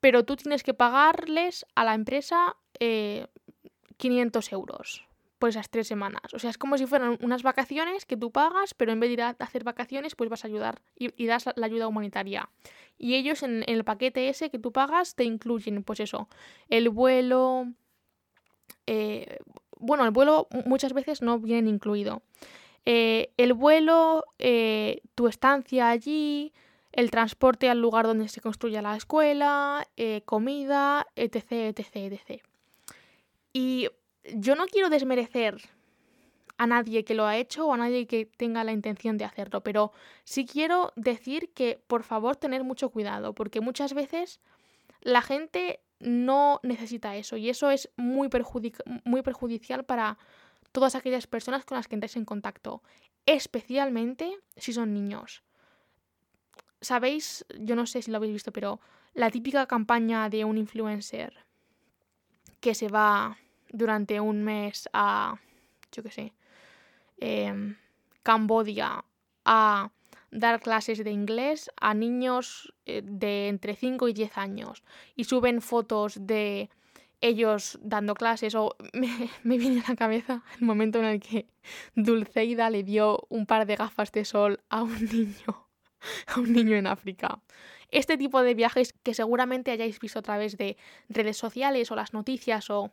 pero 0.00 0.24
tú 0.24 0.36
tienes 0.36 0.62
que 0.62 0.74
pagarles 0.74 1.66
a 1.74 1.84
la 1.84 1.94
empresa 1.94 2.56
500 2.78 4.46
eh, 4.46 4.54
euros 4.54 5.06
por 5.38 5.50
esas 5.50 5.68
tres 5.68 5.86
semanas. 5.86 6.22
O 6.32 6.38
sea, 6.38 6.50
es 6.50 6.58
como 6.58 6.78
si 6.78 6.86
fueran 6.86 7.18
unas 7.20 7.42
vacaciones 7.42 8.06
que 8.06 8.16
tú 8.16 8.30
pagas, 8.30 8.74
pero 8.74 8.92
en 8.92 9.00
vez 9.00 9.08
de 9.10 9.14
ir 9.14 9.22
a 9.22 9.36
hacer 9.38 9.64
vacaciones, 9.64 10.14
pues 10.14 10.30
vas 10.30 10.44
a 10.44 10.48
ayudar 10.48 10.80
y, 10.96 11.26
das 11.26 11.46
la 11.56 11.66
ayuda 11.66 11.88
humanitaria. 11.88 12.48
Y 12.98 13.14
ellos 13.14 13.42
en, 13.42 13.62
el 13.66 13.84
paquete 13.84 14.28
ese 14.28 14.50
que 14.50 14.58
tú 14.58 14.72
pagas 14.72 15.14
te 15.14 15.24
incluyen, 15.24 15.82
pues 15.82 16.00
eso, 16.00 16.28
el 16.68 16.88
vuelo... 16.88 17.66
Eh, 18.86 19.38
bueno, 19.78 20.04
el 20.04 20.10
vuelo 20.10 20.48
muchas 20.64 20.94
veces 20.94 21.20
no 21.20 21.38
viene 21.38 21.68
incluido. 21.68 22.22
Eh, 22.86 23.32
el 23.36 23.52
vuelo, 23.52 24.24
tu 25.14 25.28
estancia 25.28 25.90
allí, 25.90 26.52
el 26.96 27.10
transporte 27.10 27.68
al 27.68 27.80
lugar 27.80 28.06
donde 28.06 28.26
se 28.28 28.40
construye 28.40 28.80
la 28.80 28.96
escuela, 28.96 29.86
eh, 29.98 30.22
comida, 30.24 31.06
etc, 31.14 31.52
etc, 31.52 31.90
etc. 31.94 32.42
Y 33.52 33.88
yo 34.34 34.56
no 34.56 34.66
quiero 34.66 34.88
desmerecer 34.88 35.56
a 36.56 36.66
nadie 36.66 37.04
que 37.04 37.14
lo 37.14 37.26
ha 37.26 37.36
hecho 37.36 37.66
o 37.66 37.74
a 37.74 37.76
nadie 37.76 38.06
que 38.06 38.24
tenga 38.24 38.64
la 38.64 38.72
intención 38.72 39.18
de 39.18 39.26
hacerlo, 39.26 39.62
pero 39.62 39.92
sí 40.24 40.46
quiero 40.46 40.94
decir 40.96 41.50
que 41.52 41.78
por 41.86 42.02
favor 42.02 42.36
tener 42.36 42.64
mucho 42.64 42.88
cuidado, 42.88 43.34
porque 43.34 43.60
muchas 43.60 43.92
veces 43.92 44.40
la 45.02 45.20
gente 45.20 45.80
no 46.00 46.60
necesita 46.62 47.14
eso 47.16 47.36
y 47.36 47.50
eso 47.50 47.70
es 47.70 47.90
muy, 47.96 48.30
muy 49.04 49.22
perjudicial 49.22 49.84
para 49.84 50.16
todas 50.72 50.94
aquellas 50.94 51.26
personas 51.26 51.66
con 51.66 51.76
las 51.76 51.88
que 51.88 51.94
entres 51.94 52.16
en 52.16 52.24
contacto, 52.24 52.82
especialmente 53.26 54.38
si 54.56 54.72
son 54.72 54.94
niños. 54.94 55.42
¿Sabéis? 56.86 57.44
Yo 57.58 57.74
no 57.74 57.84
sé 57.84 58.00
si 58.00 58.12
lo 58.12 58.18
habéis 58.18 58.32
visto, 58.32 58.52
pero 58.52 58.78
la 59.12 59.32
típica 59.32 59.66
campaña 59.66 60.28
de 60.28 60.44
un 60.44 60.56
influencer 60.56 61.34
que 62.60 62.76
se 62.76 62.86
va 62.86 63.38
durante 63.72 64.20
un 64.20 64.44
mes 64.44 64.88
a, 64.92 65.34
yo 65.90 66.04
qué 66.04 66.12
sé, 66.12 66.32
eh, 67.18 67.74
Cambodia 68.22 69.04
a 69.44 69.90
dar 70.30 70.60
clases 70.60 71.02
de 71.02 71.10
inglés 71.10 71.72
a 71.80 71.92
niños 71.92 72.72
eh, 72.84 73.02
de 73.04 73.48
entre 73.48 73.74
5 73.74 74.06
y 74.06 74.12
10 74.12 74.38
años 74.38 74.84
y 75.16 75.24
suben 75.24 75.62
fotos 75.62 76.24
de 76.24 76.70
ellos 77.20 77.80
dando 77.82 78.14
clases 78.14 78.54
o 78.54 78.76
me, 78.92 79.28
me, 79.42 79.58
viene 79.58 79.82
a 79.84 79.90
la 79.90 79.96
cabeza 79.96 80.44
el 80.60 80.64
momento 80.64 81.00
en 81.00 81.06
el 81.06 81.20
que 81.20 81.48
Dulceida 81.96 82.70
le 82.70 82.84
dio 82.84 83.26
un 83.28 83.44
par 83.44 83.66
de 83.66 83.74
gafas 83.74 84.12
de 84.12 84.24
sol 84.24 84.60
a 84.68 84.84
un 84.84 85.04
niño 85.12 85.65
a 86.26 86.40
un 86.40 86.52
niño 86.52 86.76
en 86.76 86.86
África. 86.86 87.40
Este 87.90 88.16
tipo 88.18 88.42
de 88.42 88.54
viajes 88.54 88.94
que 89.02 89.14
seguramente 89.14 89.70
hayáis 89.70 90.00
visto 90.00 90.18
a 90.18 90.22
través 90.22 90.56
de 90.56 90.76
redes 91.08 91.36
sociales 91.36 91.90
o 91.90 91.96
las 91.96 92.12
noticias 92.12 92.68
o 92.70 92.90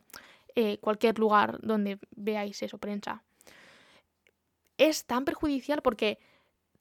eh, 0.54 0.78
cualquier 0.78 1.18
lugar 1.18 1.58
donde 1.62 1.98
veáis 2.14 2.62
eso, 2.62 2.78
prensa. 2.78 3.22
Es 4.78 5.04
tan 5.04 5.24
perjudicial 5.24 5.82
porque 5.82 6.18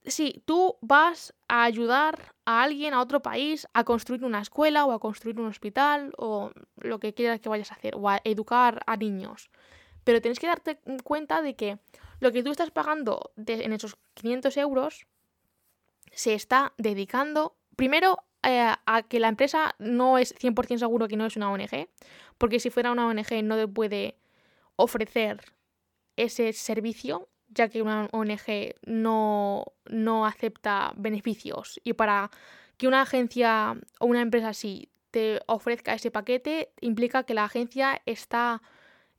si 0.06 0.44
tú 0.46 0.78
vas 0.82 1.34
a 1.48 1.64
ayudar 1.64 2.34
a 2.46 2.64
alguien 2.64 2.94
a 2.94 3.02
otro 3.02 3.22
país 3.22 3.68
a 3.74 3.84
construir 3.84 4.26
una 4.26 4.42
escuela 4.42 4.86
o 4.86 4.92
a 4.92 5.00
construir 5.00 5.40
un 5.40 5.48
hospital 5.48 6.14
o 6.18 6.52
lo 6.78 7.00
que 7.00 7.14
quieras 7.14 7.40
que 7.40 7.50
vayas 7.50 7.72
a 7.72 7.76
hacer 7.76 7.96
o 7.96 8.10
a 8.10 8.22
educar 8.24 8.84
a 8.86 8.98
niños. 8.98 9.50
Pero 10.04 10.22
tienes 10.22 10.40
que 10.40 10.48
darte 10.48 10.80
cuenta 11.04 11.42
de 11.42 11.56
que 11.56 11.80
lo 12.20 12.32
que 12.32 12.44
tú 12.44 12.52
estás 12.52 12.72
pagando 12.72 13.32
en 13.38 13.74
esos 13.74 13.98
500 14.16 14.58
euros 14.58 15.08
se 16.14 16.34
está 16.34 16.74
dedicando 16.78 17.56
primero 17.76 18.20
eh, 18.44 18.74
a 18.86 19.04
que 19.04 19.20
la 19.20 19.30
empresa 19.30 19.76
no 19.80 20.18
es 20.18 20.36
100% 20.36 20.78
seguro 20.78 21.08
que 21.08 21.18
no 21.18 21.26
es 21.26 21.36
una 21.36 21.52
ONG, 21.52 21.90
porque 22.38 22.60
si 22.60 22.70
fuera 22.70 22.92
una 22.92 23.08
ONG 23.08 23.44
no 23.44 23.72
puede 23.74 24.18
ofrecer 24.76 25.42
ese 26.16 26.54
servicio 26.54 27.30
ya 27.48 27.70
que 27.70 27.82
una 27.82 28.10
ONG 28.12 28.76
no, 28.86 29.66
no 29.86 30.26
acepta 30.26 30.94
beneficios 30.98 31.80
y 31.84 31.94
para 31.94 32.32
que 32.78 32.88
una 32.88 33.02
agencia 33.02 33.78
o 34.00 34.08
una 34.08 34.22
empresa 34.22 34.50
así 34.50 34.90
te 35.12 35.40
ofrezca 35.46 35.94
ese 35.94 36.10
paquete 36.10 36.74
implica 36.82 37.24
que 37.24 37.36
la 37.36 37.46
agencia 37.46 38.02
está 38.06 38.62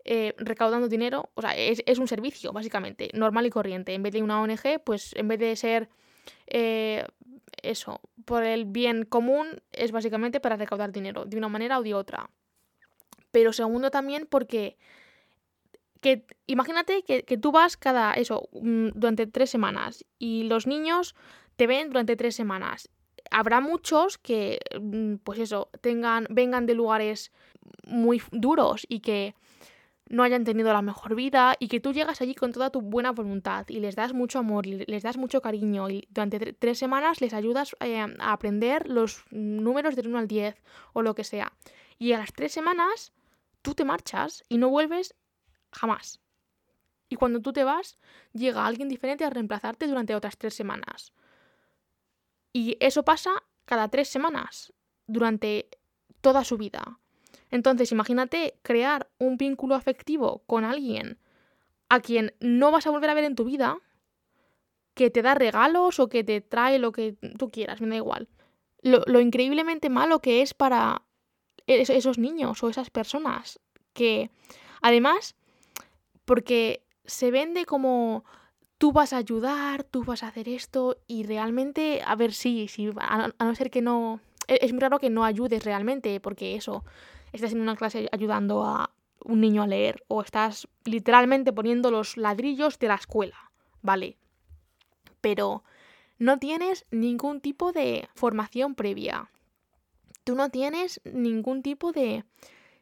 eh, 0.05 0.35
recaudando 0.37 0.89
dinero, 0.89 1.31
o 1.35 1.41
sea, 1.41 1.57
es, 1.57 1.99
un 1.99 2.09
servicio, 2.09 2.53
básicamente, 2.53 3.09
normal 3.15 3.47
y 3.47 3.51
corriente. 3.51 3.95
En 3.95 4.03
vez 4.03 4.13
de 4.13 4.23
una 4.23 4.43
ONG, 4.43 4.83
pues 4.85 5.15
en 5.15 5.29
vez 5.29 5.39
de 5.39 5.57
ser 5.57 5.89
eh, 6.47 7.07
eso, 7.63 8.01
por 8.25 8.45
el 8.45 8.65
bien 8.65 9.05
común, 9.05 9.63
es 9.73 9.93
básicamente 9.93 10.41
para 10.41 10.57
recaudar 10.57 10.93
dinero, 10.93 11.25
de 11.25 11.37
una 11.37 11.49
manera 11.49 11.79
o 11.79 11.83
de 11.83 11.95
otra. 11.95 12.31
Pero 13.31 13.53
segundo 13.53 13.91
también 13.91 14.27
porque 14.29 14.77
que 16.01 16.27
imagínate 16.47 17.03
que, 17.03 17.23
que, 17.23 17.39
tú 17.39 17.51
vas 17.51 17.79
cada 17.79 18.13
eso 18.13 18.51
mm, 18.53 18.89
durante 18.95 19.27
tres 19.27 19.49
semanas 19.49 20.05
y 20.19 20.43
los 20.45 20.67
niños 20.67 21.15
te 21.57 21.67
ven 21.67 21.89
durante 21.89 22.15
tres 22.15 22.37
semanas 22.37 22.91
habrá 23.31 23.61
muchos 23.61 24.19
que, 24.19 24.61
mm, 24.81 25.17
pues 25.25 25.39
eso, 25.39 25.69
tengan, 25.81 26.27
vengan 26.31 26.67
de 26.67 26.75
lugares 26.75 27.33
muy 27.85 28.23
duros 28.31 28.87
y 28.89 29.01
que 29.01 29.35
no 30.09 30.23
hayan 30.23 30.45
tenido 30.45 30.73
la 30.73 30.83
mejor 30.83 31.15
vida 31.15 31.57
y 31.59 31.69
que 31.69 31.81
tú 31.81 31.93
llegas 31.93 32.21
allí 32.21 32.35
con 32.35 32.53
toda 32.53 32.71
tu 32.71 32.83
buena 32.83 33.13
voluntad 33.13 33.67
y 33.69 33.81
les 33.81 33.97
das 33.97 34.13
mucho 34.13 34.39
amor, 34.39 34.67
les 34.67 35.03
das 35.03 35.17
mucho 35.17 35.41
cariño 35.41 35.89
y 35.89 36.07
durante 36.11 36.53
tres 36.53 36.79
semanas 36.79 37.21
les 37.21 37.33
ayudas 37.33 37.75
eh, 37.81 37.99
a 38.01 38.33
aprender 38.33 38.89
los 38.89 39.25
números 39.31 39.97
del 39.97 40.09
1 40.09 40.19
al 40.19 40.29
10 40.29 40.63
o 40.93 41.03
lo 41.03 41.15
que 41.15 41.25
sea. 41.25 41.53
Y 41.99 42.13
a 42.13 42.19
las 42.19 42.33
tres 42.33 42.53
semanas 42.53 43.13
tú 43.63 43.75
te 43.75 43.85
marchas 43.85 44.45
y 44.49 44.59
no 44.59 44.69
vuelves 44.69 45.15
jamás. 45.73 46.21
Y 47.09 47.17
cuando 47.17 47.41
tú 47.41 47.53
te 47.53 47.65
vas, 47.65 47.99
llega 48.33 48.67
alguien 48.67 48.89
diferente 48.89 49.25
a 49.25 49.31
reemplazarte 49.31 49.87
durante 49.87 50.15
otras 50.15 50.37
tres 50.37 50.55
semanas. 50.55 51.13
Y 52.53 52.77
eso 52.81 53.05
pasa 53.05 53.31
cada 53.65 53.89
tres 53.89 54.09
semanas, 54.09 54.73
durante 55.07 55.69
toda 56.21 56.45
su 56.45 56.57
vida. 56.57 56.99
Entonces, 57.55 57.93
imagínate 57.93 58.59
crear 58.63 59.09
un 59.17 59.37
vínculo 59.37 59.77
afectivo 59.77 60.43
con 60.49 60.65
alguien 60.65 61.21
a 61.89 62.01
quien 62.01 62.35
no 62.41 62.73
vas 62.73 62.89
a 62.89 62.91
volver 62.91 63.11
a 63.11 63.15
ver 63.15 63.23
en 63.23 63.37
tu 63.37 63.45
vida, 63.45 63.79
que 64.95 65.09
te 65.09 65.23
da 65.23 65.37
regalos 65.37 66.01
o 66.01 66.09
que 66.09 66.25
te 66.25 66.41
trae 66.41 66.81
lo 66.81 66.91
que 66.91 67.13
tú 67.39 67.53
quieras, 67.53 67.81
me 67.81 67.87
da 67.87 67.95
igual. 67.95 68.29
Lo, 68.83 69.21
increíblemente 69.21 69.89
malo 69.89 70.19
que 70.19 70.43
es 70.43 70.53
para 70.53 71.03
esos 71.69 72.19
niños 72.19 72.61
o 72.65 72.69
esas 72.69 72.91
personas. 72.91 73.61
Que 73.93 74.33
además, 74.83 75.37
porque 76.25 76.83
se 77.05 77.31
vende 77.31 77.67
como 77.67 78.25
tú 78.79 78.91
vas 78.91 79.13
a 79.13 79.19
ayudar, 79.19 79.85
tú 79.85 80.03
vas 80.03 80.25
a 80.25 80.29
hacer 80.29 80.49
esto 80.49 80.97
y 81.07 81.23
realmente, 81.23 82.03
a 82.05 82.17
ver, 82.17 82.33
sí, 82.33 82.67
sí 82.67 82.91
a, 82.99 83.31
no 83.39 83.55
ser 83.55 83.71
que 83.71 83.81
no... 83.81 84.19
E, 84.49 84.59
es 84.61 84.73
muy 84.73 84.81
raro 84.81 84.99
que 84.99 85.09
no 85.09 85.25
ayudes 85.25 85.65
realmente, 85.65 86.19
porque 86.19 86.57
eso, 86.57 86.85
estás 87.35 87.53
en 87.53 87.61
una 87.61 87.77
clase 87.77 88.09
ayudando 88.13 88.65
a 88.65 88.95
un 89.25 89.41
niño 89.41 89.63
a 89.63 89.67
leer 89.67 90.05
o 90.09 90.23
estás 90.23 90.69
literalmente 90.85 91.53
poniendo 91.53 91.91
los 91.91 92.17
ladrillos 92.17 92.79
de 92.79 92.89
la 92.89 92.95
escuela, 92.95 93.51
¿vale? 93.83 94.17
Pero 95.21 95.65
no 96.19 96.39
tienes 96.39 96.85
ningún 96.91 97.41
tipo 97.41 97.73
de 97.73 98.09
formación 98.15 98.75
previa. 98.75 99.31
Tú 100.23 100.35
no 100.35 100.51
tienes 100.51 101.01
ningún 101.05 101.63
tipo 101.63 101.93
de... 101.93 102.25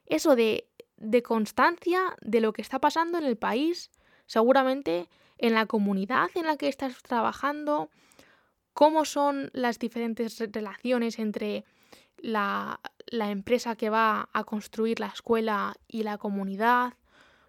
eso, 0.07 0.37
de, 0.37 0.69
de 0.97 1.23
constancia 1.23 2.17
de 2.21 2.41
lo 2.41 2.53
que 2.53 2.63
está 2.63 2.79
pasando 2.79 3.19
en 3.19 3.25
el 3.25 3.37
país. 3.37 3.91
Seguramente 4.27 5.09
en 5.39 5.55
la 5.55 5.67
comunidad 5.67 6.29
en 6.35 6.47
la 6.47 6.57
que 6.57 6.69
estás 6.69 7.03
trabajando, 7.03 7.91
cómo 8.75 9.05
son 9.05 9.51
las 9.53 9.79
diferentes 9.79 10.39
relaciones 10.53 11.19
entre 11.19 11.65
la, 12.19 12.81
empresa 13.31 13.77
que 13.77 13.91
va 13.91 14.29
a 14.33 14.45
construir 14.45 15.01
la 15.01 15.07
escuela 15.07 15.77
y 15.87 16.03
la 16.03 16.19
comunidad. 16.19 16.95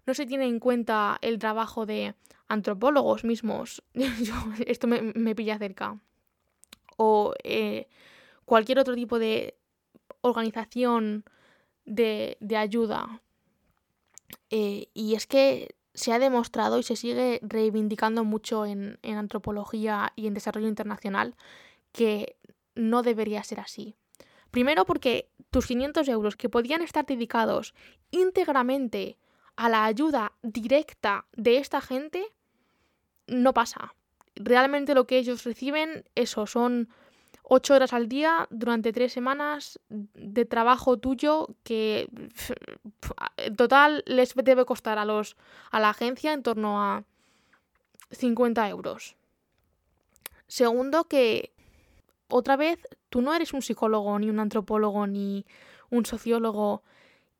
No 0.06 0.14
se 0.14 0.26
tiene 0.26 0.46
en 0.46 0.60
cuenta 0.60 1.18
el 1.22 1.38
trabajo 1.38 1.86
de 1.86 2.14
antropólogos 2.48 3.24
mismos. 3.24 3.82
esto 4.66 4.86
me, 4.86 5.34
pilla 5.34 5.58
cerca. 5.58 6.00
O 6.96 7.34
eh, 7.42 7.88
cualquier 8.44 8.78
otro 8.78 8.94
tipo 8.94 9.18
de 9.18 9.56
organización 10.20 11.24
de, 11.84 12.36
ayuda. 12.56 13.22
Eh, 14.50 14.88
y 14.94 15.14
es 15.14 15.26
que 15.26 15.74
se 15.94 16.12
ha 16.12 16.18
demostrado 16.18 16.78
y 16.78 16.82
se 16.82 16.96
sigue 16.96 17.40
reivindicando 17.42 18.24
mucho 18.24 18.66
en, 18.66 18.98
antropología 19.02 20.12
y 20.16 20.26
en 20.26 20.34
desarrollo 20.34 20.68
internacional 20.68 21.36
que 21.92 22.36
no 22.74 23.02
debería 23.02 23.44
ser 23.44 23.60
así. 23.60 23.96
Primero 24.54 24.84
porque 24.84 25.28
tus 25.50 25.66
500 25.66 26.06
euros 26.06 26.36
que 26.36 26.48
podían 26.48 26.80
estar 26.80 27.04
dedicados 27.04 27.74
íntegramente 28.12 29.18
a 29.56 29.68
la 29.68 29.84
ayuda 29.84 30.30
directa 30.42 31.24
de 31.32 31.58
esta 31.58 31.80
gente, 31.80 32.24
no 33.26 33.52
pasa. 33.52 33.96
Realmente 34.36 34.94
lo 34.94 35.08
que 35.08 35.18
ellos 35.18 35.42
reciben, 35.42 36.04
eso, 36.14 36.46
son 36.46 36.88
ocho 37.42 37.74
horas 37.74 37.92
al 37.92 38.08
día 38.08 38.46
durante 38.50 38.92
tres 38.92 39.12
semanas 39.12 39.80
de 39.88 40.44
trabajo 40.44 40.98
tuyo 40.98 41.48
que 41.64 42.08
en 43.38 43.56
total 43.56 44.04
les 44.06 44.36
debe 44.36 44.64
costar 44.64 45.00
a, 45.00 45.04
los, 45.04 45.36
a 45.72 45.80
la 45.80 45.90
agencia 45.90 46.32
en 46.32 46.44
torno 46.44 46.80
a 46.80 47.02
50 48.12 48.68
euros. 48.68 49.16
Segundo, 50.46 51.08
que 51.08 51.50
otra 52.28 52.54
vez 52.54 52.78
tú 53.14 53.22
no 53.22 53.32
eres 53.32 53.52
un 53.52 53.62
psicólogo, 53.62 54.18
ni 54.18 54.28
un 54.28 54.40
antropólogo, 54.40 55.06
ni 55.06 55.46
un 55.88 56.04
sociólogo, 56.04 56.82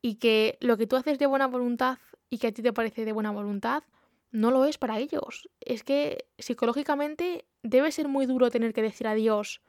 y 0.00 0.14
que 0.20 0.56
lo 0.60 0.76
que 0.76 0.86
tú 0.86 0.94
haces 0.94 1.18
de 1.18 1.26
buena 1.26 1.48
voluntad 1.48 1.98
y 2.30 2.38
que 2.38 2.46
a 2.46 2.52
ti 2.52 2.62
te 2.62 2.72
parece 2.72 3.04
de 3.04 3.10
buena 3.10 3.32
voluntad, 3.32 3.82
no 4.30 4.52
lo 4.52 4.66
es 4.66 4.78
para 4.78 5.00
ellos. 5.00 5.48
Es 5.58 5.82
que 5.82 6.26
psicológicamente 6.38 7.44
debe 7.64 7.90
ser 7.90 8.06
muy 8.06 8.26
duro 8.26 8.50
tener 8.50 8.72
que 8.72 8.82
decir 8.82 9.08
adiós 9.08 9.62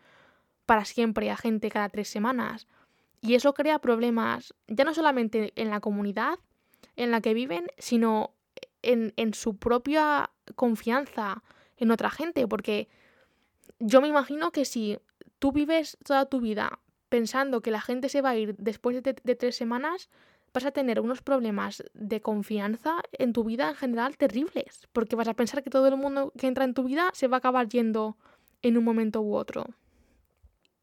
para 0.68 0.86
siempre 0.86 1.32
a 1.32 1.38
gente 1.38 1.72
cada 1.72 1.90
tres 1.90 2.08
semanas. 2.08 2.68
Y 3.20 3.34
eso 3.34 3.56
crea 3.56 3.80
problemas 3.80 4.54
ya 4.68 4.84
no 4.84 4.94
solamente 4.94 5.54
en 5.56 5.72
la 5.72 5.80
comunidad 5.80 6.38
en 6.98 7.10
la 7.10 7.20
que 7.20 7.34
viven, 7.34 7.66
sino 7.80 8.36
en, 8.84 9.12
en 9.18 9.34
su 9.34 9.58
propia 9.58 10.30
confianza 10.54 11.42
en 11.78 11.90
otra 11.90 12.12
gente. 12.12 12.48
Porque 12.48 12.90
yo 13.80 14.02
me 14.02 14.08
imagino 14.08 14.52
que 14.52 14.66
si 14.66 15.00
tú 15.40 15.52
vives 15.52 15.98
toda 16.04 16.26
tu 16.26 16.40
vida 16.42 16.80
pensando 17.10 17.62
que 17.62 17.72
la 17.72 17.82
gente 17.82 18.10
se 18.10 18.22
va 18.22 18.32
a 18.32 18.36
ir 18.36 18.56
después 18.58 19.02
de, 19.02 19.16
de, 19.24 19.36
tres 19.36 19.56
semanas, 19.56 20.10
vas 20.54 20.66
a 20.66 20.72
tener 20.72 21.00
unos 21.00 21.22
problemas 21.22 21.84
de 21.94 22.22
confianza 22.22 23.02
en 23.14 23.34
tu 23.34 23.44
vida 23.44 23.70
en 23.70 23.76
general 23.76 24.18
terribles, 24.18 24.88
porque 24.92 25.16
vas 25.16 25.28
a 25.28 25.34
pensar 25.34 25.64
que 25.64 25.70
todo 25.70 25.88
el 25.88 25.98
mundo 25.98 26.34
que 26.38 26.48
entra 26.48 26.66
en 26.66 26.74
tu 26.74 26.84
vida 26.84 27.10
se 27.14 27.28
va 27.28 27.38
a 27.38 27.40
acabar 27.40 27.70
yendo 27.70 28.18
en 28.62 28.78
un 28.78 28.84
momento 28.84 29.22
u 29.22 29.36
otro. 29.36 29.68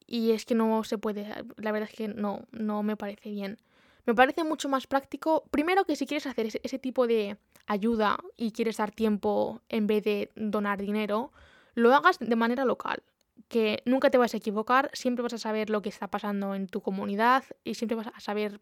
Y 0.07 0.33
es 0.33 0.45
que 0.45 0.55
no 0.55 0.85
se 0.85 0.99
puede, 0.99 1.27
la 1.57 1.73
verdad 1.73 1.89
es 1.91 1.97
que 1.97 2.09
no, 2.09 2.47
no 2.53 2.83
me 2.83 2.97
parece 2.97 3.31
bien. 3.31 3.59
Me 4.05 4.15
parece 4.15 4.45
mucho 4.45 4.69
más 4.69 4.87
práctico, 4.87 5.45
primero 5.51 5.85
que 5.85 5.97
si 5.97 6.07
quieres 6.07 6.27
hacer 6.27 6.47
ese, 6.47 6.79
tipo 6.79 7.07
de 7.07 7.39
ayuda 7.67 8.19
y 8.37 8.51
quieres 8.51 8.77
dar 8.77 8.91
tiempo 8.91 9.63
en 9.69 9.87
vez 9.87 10.03
de 10.03 10.31
donar 10.35 10.83
dinero, 10.83 11.33
lo 11.75 11.95
hagas 11.95 12.19
de 12.19 12.37
manera 12.37 12.65
local, 12.65 13.03
que 13.49 13.83
nunca 13.85 14.11
te 14.11 14.19
vas 14.19 14.35
a 14.35 14.39
equivocar, 14.39 14.91
siempre 14.93 15.23
vas 15.23 15.35
a 15.35 15.39
saber 15.39 15.71
lo 15.71 15.83
que 15.83 15.89
está 15.89 16.09
pasando 16.09 16.55
en 16.55 16.67
tu 16.67 16.81
comunidad 16.81 17.45
y 17.65 17.75
siempre 17.75 17.97
vas 17.97 18.09
a 18.15 18.21
saber 18.21 18.61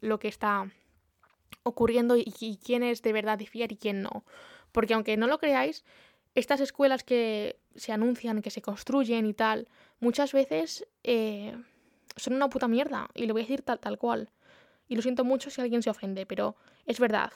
lo 0.00 0.18
que 0.18 0.28
está 0.28 0.70
ocurriendo 1.62 2.16
y, 2.16 2.32
y 2.40 2.56
quién 2.58 2.82
es 2.82 3.02
de 3.02 3.12
verdad 3.12 3.38
de 3.38 3.46
fiar 3.46 3.72
y 3.72 3.76
quién 3.76 4.02
no. 4.02 4.24
Porque 4.72 4.94
aunque 4.94 5.16
no 5.16 5.26
lo 5.26 5.38
creáis, 5.38 5.84
estas 6.34 6.60
escuelas 6.60 7.02
que 7.02 7.58
se 7.74 7.92
anuncian, 7.92 8.42
que 8.42 8.50
se 8.50 8.62
construyen 8.62 9.26
y 9.26 9.34
tal, 9.34 9.68
muchas 9.98 10.32
veces 10.32 10.86
eh, 11.02 11.56
son 12.16 12.34
una 12.34 12.48
puta 12.48 12.68
mierda. 12.68 13.08
Y 13.14 13.26
lo 13.26 13.34
voy 13.34 13.42
a 13.42 13.44
decir 13.44 13.62
tal, 13.62 13.80
tal 13.80 13.98
cual. 13.98 14.30
Y 14.88 14.96
lo 14.96 15.02
siento 15.02 15.24
mucho 15.24 15.50
si 15.50 15.60
alguien 15.60 15.82
se 15.82 15.90
ofende, 15.90 16.26
pero 16.26 16.56
es 16.86 17.00
verdad. 17.00 17.32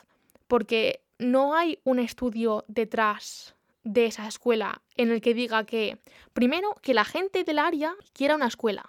Porque 0.47 1.01
no 1.17 1.55
hay 1.55 1.79
un 1.83 1.99
estudio 1.99 2.65
detrás 2.67 3.55
de 3.85 4.07
esa 4.07 4.27
escuela 4.27 4.81
en 4.97 5.11
el 5.11 5.21
que 5.21 5.33
diga 5.33 5.63
que, 5.63 5.99
primero, 6.33 6.75
que 6.81 6.93
la 6.93 7.05
gente 7.05 7.45
del 7.45 7.59
área 7.59 7.95
quiera 8.13 8.35
una 8.35 8.47
escuela. 8.47 8.83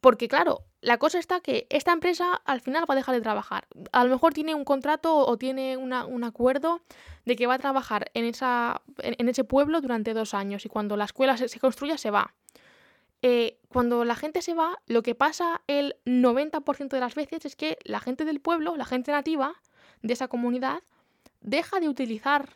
Porque 0.00 0.26
claro, 0.28 0.64
la 0.80 0.98
cosa 0.98 1.18
está 1.18 1.40
que 1.40 1.66
esta 1.70 1.92
empresa 1.92 2.34
al 2.44 2.60
final 2.60 2.84
va 2.90 2.94
a 2.94 2.96
dejar 2.96 3.14
de 3.14 3.20
trabajar. 3.20 3.68
A 3.92 4.04
lo 4.04 4.10
mejor 4.10 4.34
tiene 4.34 4.54
un 4.54 4.64
contrato 4.64 5.16
o 5.16 5.38
tiene 5.38 5.76
un 5.76 6.24
acuerdo 6.24 6.82
de 7.24 7.36
que 7.36 7.46
va 7.46 7.54
a 7.54 7.58
trabajar 7.58 8.10
en, 8.14 8.24
esa, 8.24 8.82
en, 8.98 9.28
ese 9.28 9.44
pueblo 9.44 9.80
durante 9.80 10.12
dos 10.12 10.34
años 10.34 10.66
y 10.66 10.68
cuando 10.68 10.96
la 10.96 11.04
escuela 11.04 11.36
se, 11.36 11.60
construya 11.60 11.96
se 11.96 12.10
va. 12.10 12.34
Eh, 13.22 13.58
cuando 13.68 14.04
la 14.04 14.16
gente 14.16 14.42
se 14.42 14.54
va, 14.54 14.78
lo 14.86 15.02
que 15.02 15.14
pasa 15.14 15.62
el 15.68 15.96
90% 16.04 16.88
de 16.88 17.00
las 17.00 17.14
veces 17.14 17.44
es 17.46 17.56
que 17.56 17.78
la 17.84 18.00
gente 18.00 18.24
del 18.24 18.40
pueblo, 18.40 18.76
la 18.76 18.84
gente 18.84 19.12
nativa 19.12 19.54
de 20.02 20.12
esa 20.12 20.28
comunidad, 20.28 20.82
deja 21.40 21.80
de 21.80 21.88
utilizar 21.88 22.50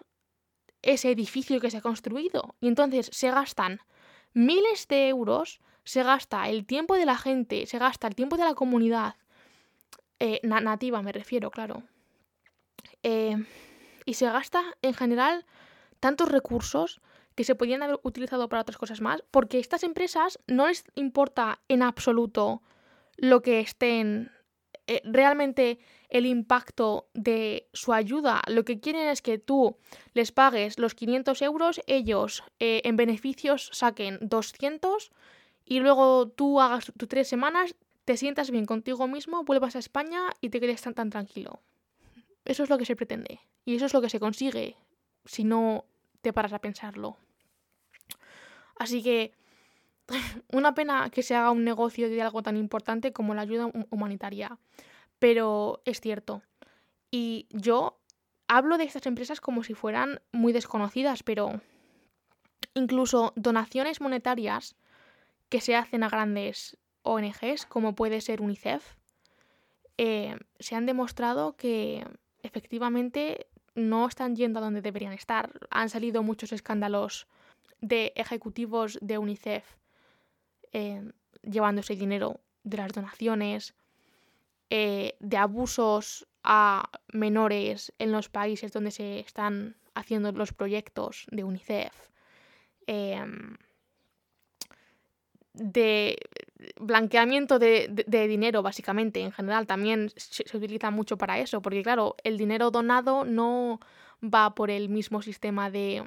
ese 0.82 1.10
edificio 1.10 1.60
que 1.60 1.70
se 1.70 1.78
ha 1.78 1.82
construido. 1.82 2.54
Y 2.60 2.68
entonces 2.68 3.10
se 3.12 3.30
gastan 3.30 3.80
miles 4.32 4.88
de 4.88 5.08
euros, 5.08 5.60
se 5.84 6.02
gasta 6.02 6.48
el 6.48 6.66
tiempo 6.66 6.94
de 6.94 7.06
la 7.06 7.16
gente, 7.16 7.66
se 7.66 7.78
gasta 7.78 8.06
el 8.06 8.14
tiempo 8.14 8.36
de 8.36 8.44
la 8.44 8.54
comunidad, 8.54 9.16
eh, 10.18 10.40
nativa 10.42 11.02
me 11.02 11.12
refiero, 11.12 11.50
claro. 11.50 11.82
Eh, 13.02 13.36
y 14.04 14.14
se 14.14 14.26
gasta 14.26 14.62
en 14.82 14.94
general 14.94 15.46
tantos 15.98 16.28
recursos 16.28 17.00
que 17.34 17.44
se 17.44 17.54
podrían 17.54 17.82
haber 17.82 17.98
utilizado 18.02 18.48
para 18.48 18.62
otras 18.62 18.76
cosas 18.76 19.00
más, 19.00 19.22
porque 19.30 19.56
a 19.56 19.60
estas 19.60 19.82
empresas 19.82 20.38
no 20.46 20.68
les 20.68 20.84
importa 20.94 21.60
en 21.68 21.82
absoluto 21.82 22.62
lo 23.16 23.40
que 23.40 23.60
estén 23.60 24.30
eh, 24.86 25.00
realmente 25.04 25.78
el 26.10 26.26
impacto 26.26 27.08
de 27.14 27.68
su 27.72 27.92
ayuda. 27.92 28.42
Lo 28.48 28.64
que 28.64 28.80
quieren 28.80 29.08
es 29.08 29.22
que 29.22 29.38
tú 29.38 29.76
les 30.12 30.32
pagues 30.32 30.78
los 30.78 30.94
500 30.94 31.40
euros, 31.42 31.80
ellos 31.86 32.42
eh, 32.58 32.82
en 32.84 32.96
beneficios 32.96 33.70
saquen 33.72 34.18
200 34.20 35.10
y 35.64 35.80
luego 35.80 36.28
tú 36.28 36.60
hagas 36.60 36.92
tus 36.96 37.08
tres 37.08 37.28
semanas, 37.28 37.74
te 38.04 38.16
sientas 38.16 38.50
bien 38.50 38.66
contigo 38.66 39.06
mismo, 39.06 39.44
vuelvas 39.44 39.76
a 39.76 39.78
España 39.78 40.30
y 40.40 40.50
te 40.50 40.60
quedes 40.60 40.82
tan, 40.82 40.94
tan 40.94 41.10
tranquilo. 41.10 41.60
Eso 42.44 42.64
es 42.64 42.70
lo 42.70 42.76
que 42.76 42.84
se 42.84 42.96
pretende 42.96 43.40
y 43.64 43.76
eso 43.76 43.86
es 43.86 43.94
lo 43.94 44.00
que 44.00 44.10
se 44.10 44.18
consigue 44.18 44.76
si 45.24 45.44
no 45.44 45.84
te 46.22 46.32
paras 46.32 46.52
a 46.52 46.58
pensarlo. 46.58 47.16
Así 48.76 49.02
que 49.02 49.32
una 50.52 50.74
pena 50.74 51.10
que 51.10 51.22
se 51.22 51.36
haga 51.36 51.52
un 51.52 51.64
negocio 51.64 52.08
de 52.08 52.20
algo 52.20 52.42
tan 52.42 52.56
importante 52.56 53.12
como 53.12 53.34
la 53.34 53.42
ayuda 53.42 53.70
humanitaria, 53.90 54.58
pero 55.20 55.82
es 55.84 56.00
cierto. 56.00 56.42
Y 57.12 57.46
yo 57.50 58.00
hablo 58.48 58.78
de 58.78 58.84
estas 58.84 59.06
empresas 59.06 59.40
como 59.40 59.62
si 59.62 59.74
fueran 59.74 60.20
muy 60.32 60.52
desconocidas, 60.52 61.22
pero 61.22 61.60
incluso 62.74 63.32
donaciones 63.36 64.00
monetarias 64.00 64.74
que 65.48 65.60
se 65.60 65.76
hacen 65.76 66.02
a 66.02 66.08
grandes 66.08 66.76
ONGs, 67.02 67.66
como 67.66 67.94
puede 67.94 68.20
ser 68.20 68.40
UNICEF, 68.40 68.96
eh, 69.98 70.36
se 70.58 70.74
han 70.74 70.86
demostrado 70.86 71.56
que 71.56 72.04
efectivamente 72.42 73.46
no 73.74 74.08
están 74.08 74.34
yendo 74.34 74.58
a 74.58 74.62
donde 74.62 74.82
deberían 74.82 75.12
estar. 75.12 75.52
Han 75.70 75.90
salido 75.90 76.22
muchos 76.22 76.52
escándalos 76.52 77.28
de 77.80 78.12
ejecutivos 78.16 78.98
de 79.02 79.18
UNICEF 79.18 79.64
eh, 80.72 81.12
llevándose 81.42 81.96
dinero 81.96 82.40
de 82.62 82.76
las 82.76 82.92
donaciones, 82.92 83.74
eh, 84.70 85.16
de 85.20 85.36
abusos 85.36 86.26
a 86.42 86.90
menores 87.12 87.92
en 87.98 88.12
los 88.12 88.28
países 88.28 88.72
donde 88.72 88.90
se 88.90 89.20
están 89.20 89.76
haciendo 89.94 90.32
los 90.32 90.52
proyectos 90.52 91.26
de 91.30 91.44
UNICEF, 91.44 91.92
em, 92.86 93.56
de 95.52 96.18
blanqueamiento 96.78 97.58
de, 97.58 97.88
dinero, 98.06 98.62
básicamente, 98.62 99.20
en 99.20 99.32
general, 99.32 99.66
también 99.66 100.10
se, 100.16 100.56
utiliza 100.56 100.90
mucho 100.90 101.18
para 101.18 101.38
eso, 101.38 101.60
porque 101.60 101.82
claro, 101.82 102.16
el 102.24 102.38
dinero 102.38 102.70
donado 102.70 103.24
no 103.24 103.80
va 104.22 104.54
por 104.54 104.70
el 104.70 104.88
mismo 104.88 105.22
sistema 105.22 105.70
de 105.70 106.04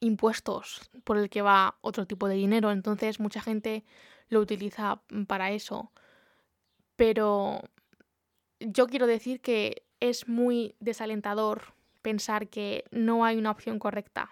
impuestos 0.00 0.90
por 1.04 1.16
el 1.18 1.28
que 1.28 1.42
va 1.42 1.76
otro 1.80 2.06
tipo 2.06 2.28
de 2.28 2.34
dinero, 2.34 2.70
entonces 2.70 3.20
mucha 3.20 3.40
gente 3.40 3.84
lo 4.28 4.40
utiliza 4.40 5.00
para 5.26 5.50
eso. 5.50 5.92
Pero 6.96 7.62
yo 8.60 8.86
quiero 8.86 9.06
decir 9.06 9.40
que 9.40 9.84
es 10.00 10.28
muy 10.28 10.74
desalentador 10.80 11.74
pensar 12.02 12.48
que 12.48 12.84
no 12.90 13.24
hay 13.24 13.36
una 13.36 13.50
opción 13.50 13.78
correcta. 13.78 14.30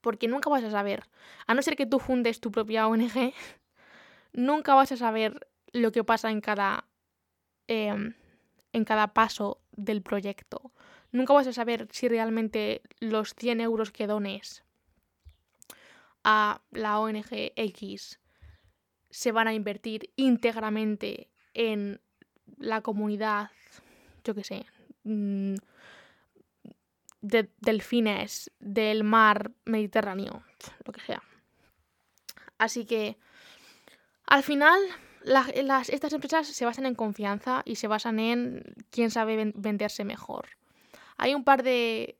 Porque 0.00 0.28
nunca 0.28 0.48
vas 0.50 0.64
a 0.64 0.70
saber, 0.70 1.04
a 1.46 1.54
no 1.54 1.62
ser 1.62 1.76
que 1.76 1.86
tú 1.86 1.98
fundes 1.98 2.40
tu 2.40 2.50
propia 2.50 2.88
ONG, 2.88 3.32
nunca 4.32 4.74
vas 4.74 4.92
a 4.92 4.96
saber 4.96 5.46
lo 5.72 5.92
que 5.92 6.04
pasa 6.04 6.30
en 6.30 6.40
cada, 6.40 6.88
em, 7.68 8.14
en 8.72 8.84
cada 8.84 9.14
paso 9.14 9.60
del 9.72 10.02
proyecto. 10.02 10.72
Nunca 11.12 11.34
vas 11.34 11.46
a 11.46 11.52
saber 11.52 11.88
si 11.90 12.08
realmente 12.08 12.82
los 12.98 13.34
100 13.34 13.60
euros 13.60 13.90
que 13.90 14.06
dones 14.06 14.64
a 16.22 16.62
la 16.70 16.98
ONG 17.00 17.52
X 17.56 18.20
se 19.10 19.32
van 19.32 19.48
a 19.48 19.54
invertir 19.54 20.12
íntegramente 20.16 21.29
en 21.54 22.00
la 22.58 22.80
comunidad, 22.80 23.50
yo 24.24 24.34
qué 24.34 24.44
sé, 24.44 24.66
mm, 25.04 25.54
de 27.22 27.50
delfines 27.60 28.50
del 28.60 29.04
mar 29.04 29.52
Mediterráneo, 29.64 30.42
lo 30.84 30.92
que 30.92 31.00
sea. 31.00 31.22
Así 32.58 32.84
que, 32.84 33.16
al 34.26 34.42
final, 34.42 34.80
las, 35.22 35.88
estas 35.88 36.12
empresas 36.12 36.46
se 36.46 36.64
basan 36.64 36.86
en 36.86 36.94
confianza 36.94 37.62
y 37.64 37.76
se 37.76 37.88
basan 37.88 38.18
en 38.18 38.74
quién 38.90 39.10
sabe 39.10 39.52
venderse 39.54 40.04
mejor. 40.04 40.48
Hay 41.16 41.34
un 41.34 41.44
par 41.44 41.62
de 41.62 42.18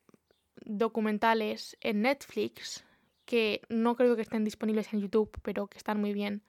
documentales 0.64 1.76
en 1.80 2.02
Netflix 2.02 2.84
que 3.24 3.62
no 3.68 3.96
creo 3.96 4.16
que 4.16 4.22
estén 4.22 4.44
disponibles 4.44 4.92
en 4.92 5.00
YouTube, 5.00 5.30
pero 5.42 5.68
que 5.68 5.78
están 5.78 6.00
muy 6.00 6.12
bien. 6.12 6.42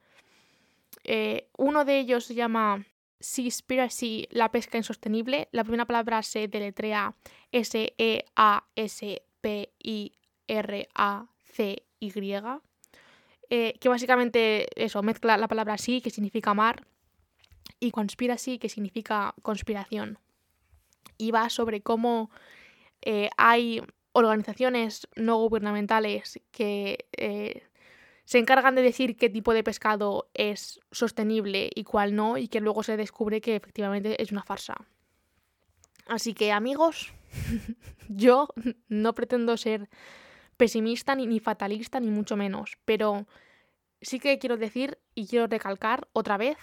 Eh, 1.04 1.48
uno 1.56 1.84
de 1.84 1.98
ellos 1.98 2.24
se 2.24 2.34
llama 2.34 2.86
Seaspiracy, 3.20 4.28
la 4.30 4.50
pesca 4.50 4.78
insostenible. 4.78 5.48
La 5.52 5.64
primera 5.64 5.86
palabra 5.86 6.22
se 6.22 6.48
deletrea 6.48 7.14
S-E-A-S-P-I-R-A-C-Y. 7.52 8.62
Eh, 13.54 13.74
que 13.78 13.88
básicamente 13.88 14.66
eso, 14.82 15.02
mezcla 15.02 15.36
la 15.36 15.48
palabra 15.48 15.76
sí, 15.76 16.00
que 16.00 16.10
significa 16.10 16.54
mar, 16.54 16.86
y 17.80 17.90
conspiracy, 17.90 18.58
que 18.58 18.68
significa 18.68 19.34
conspiración 19.42 20.18
y 21.18 21.30
va 21.30 21.50
sobre 21.50 21.82
cómo 21.82 22.30
eh, 23.02 23.30
hay 23.36 23.82
organizaciones 24.12 25.08
no 25.16 25.36
gubernamentales 25.36 26.40
que 26.50 27.06
se 28.24 28.38
encargan 28.38 28.74
de 28.74 28.82
decir 28.82 29.16
qué 29.16 29.28
tipo 29.28 29.52
de 29.52 29.64
pescado 29.64 30.30
es 30.34 30.80
sostenible 30.90 31.70
y 31.74 31.84
cuál 31.84 32.14
no, 32.14 32.38
y 32.38 32.48
que 32.48 32.60
luego 32.60 32.82
se 32.82 32.96
descubre 32.96 33.40
que 33.40 33.56
efectivamente 33.56 34.22
es 34.22 34.32
una 34.32 34.42
farsa. 34.42 34.76
Así 36.06 36.34
que 36.34 36.52
amigos, 36.52 37.12
yo 38.08 38.48
no 38.88 39.14
pretendo 39.14 39.56
ser 39.56 39.88
pesimista 40.56 41.14
ni, 41.14 41.26
ni 41.26 41.40
fatalista, 41.40 42.00
ni 42.00 42.08
mucho 42.08 42.36
menos, 42.36 42.78
pero 42.84 43.26
sí 44.00 44.18
que 44.18 44.38
quiero 44.38 44.56
decir 44.56 44.98
y 45.14 45.26
quiero 45.26 45.46
recalcar 45.46 46.08
otra 46.12 46.36
vez 46.36 46.56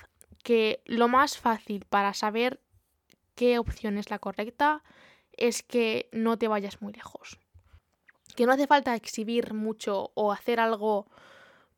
que 0.43 0.81
lo 0.85 1.07
más 1.07 1.37
fácil 1.37 1.85
para 1.85 2.13
saber 2.13 2.61
qué 3.35 3.59
opción 3.59 3.97
es 3.97 4.09
la 4.09 4.19
correcta 4.19 4.83
es 5.33 5.63
que 5.63 6.09
no 6.11 6.37
te 6.37 6.47
vayas 6.47 6.81
muy 6.81 6.93
lejos. 6.93 7.39
Que 8.35 8.45
no 8.45 8.51
hace 8.51 8.67
falta 8.67 8.95
exhibir 8.95 9.53
mucho 9.53 10.11
o 10.13 10.31
hacer 10.31 10.59
algo, 10.59 11.07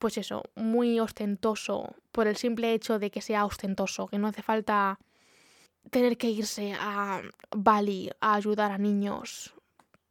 pues 0.01 0.17
eso, 0.17 0.41
muy 0.55 0.99
ostentoso 0.99 1.95
por 2.11 2.25
el 2.25 2.35
simple 2.35 2.73
hecho 2.73 2.97
de 2.97 3.11
que 3.11 3.21
sea 3.21 3.45
ostentoso. 3.45 4.07
Que 4.07 4.17
no 4.17 4.27
hace 4.27 4.41
falta 4.41 4.99
tener 5.91 6.17
que 6.17 6.27
irse 6.29 6.73
a 6.73 7.21
Bali 7.55 8.09
a 8.19 8.33
ayudar 8.33 8.71
a 8.71 8.79
niños 8.79 9.53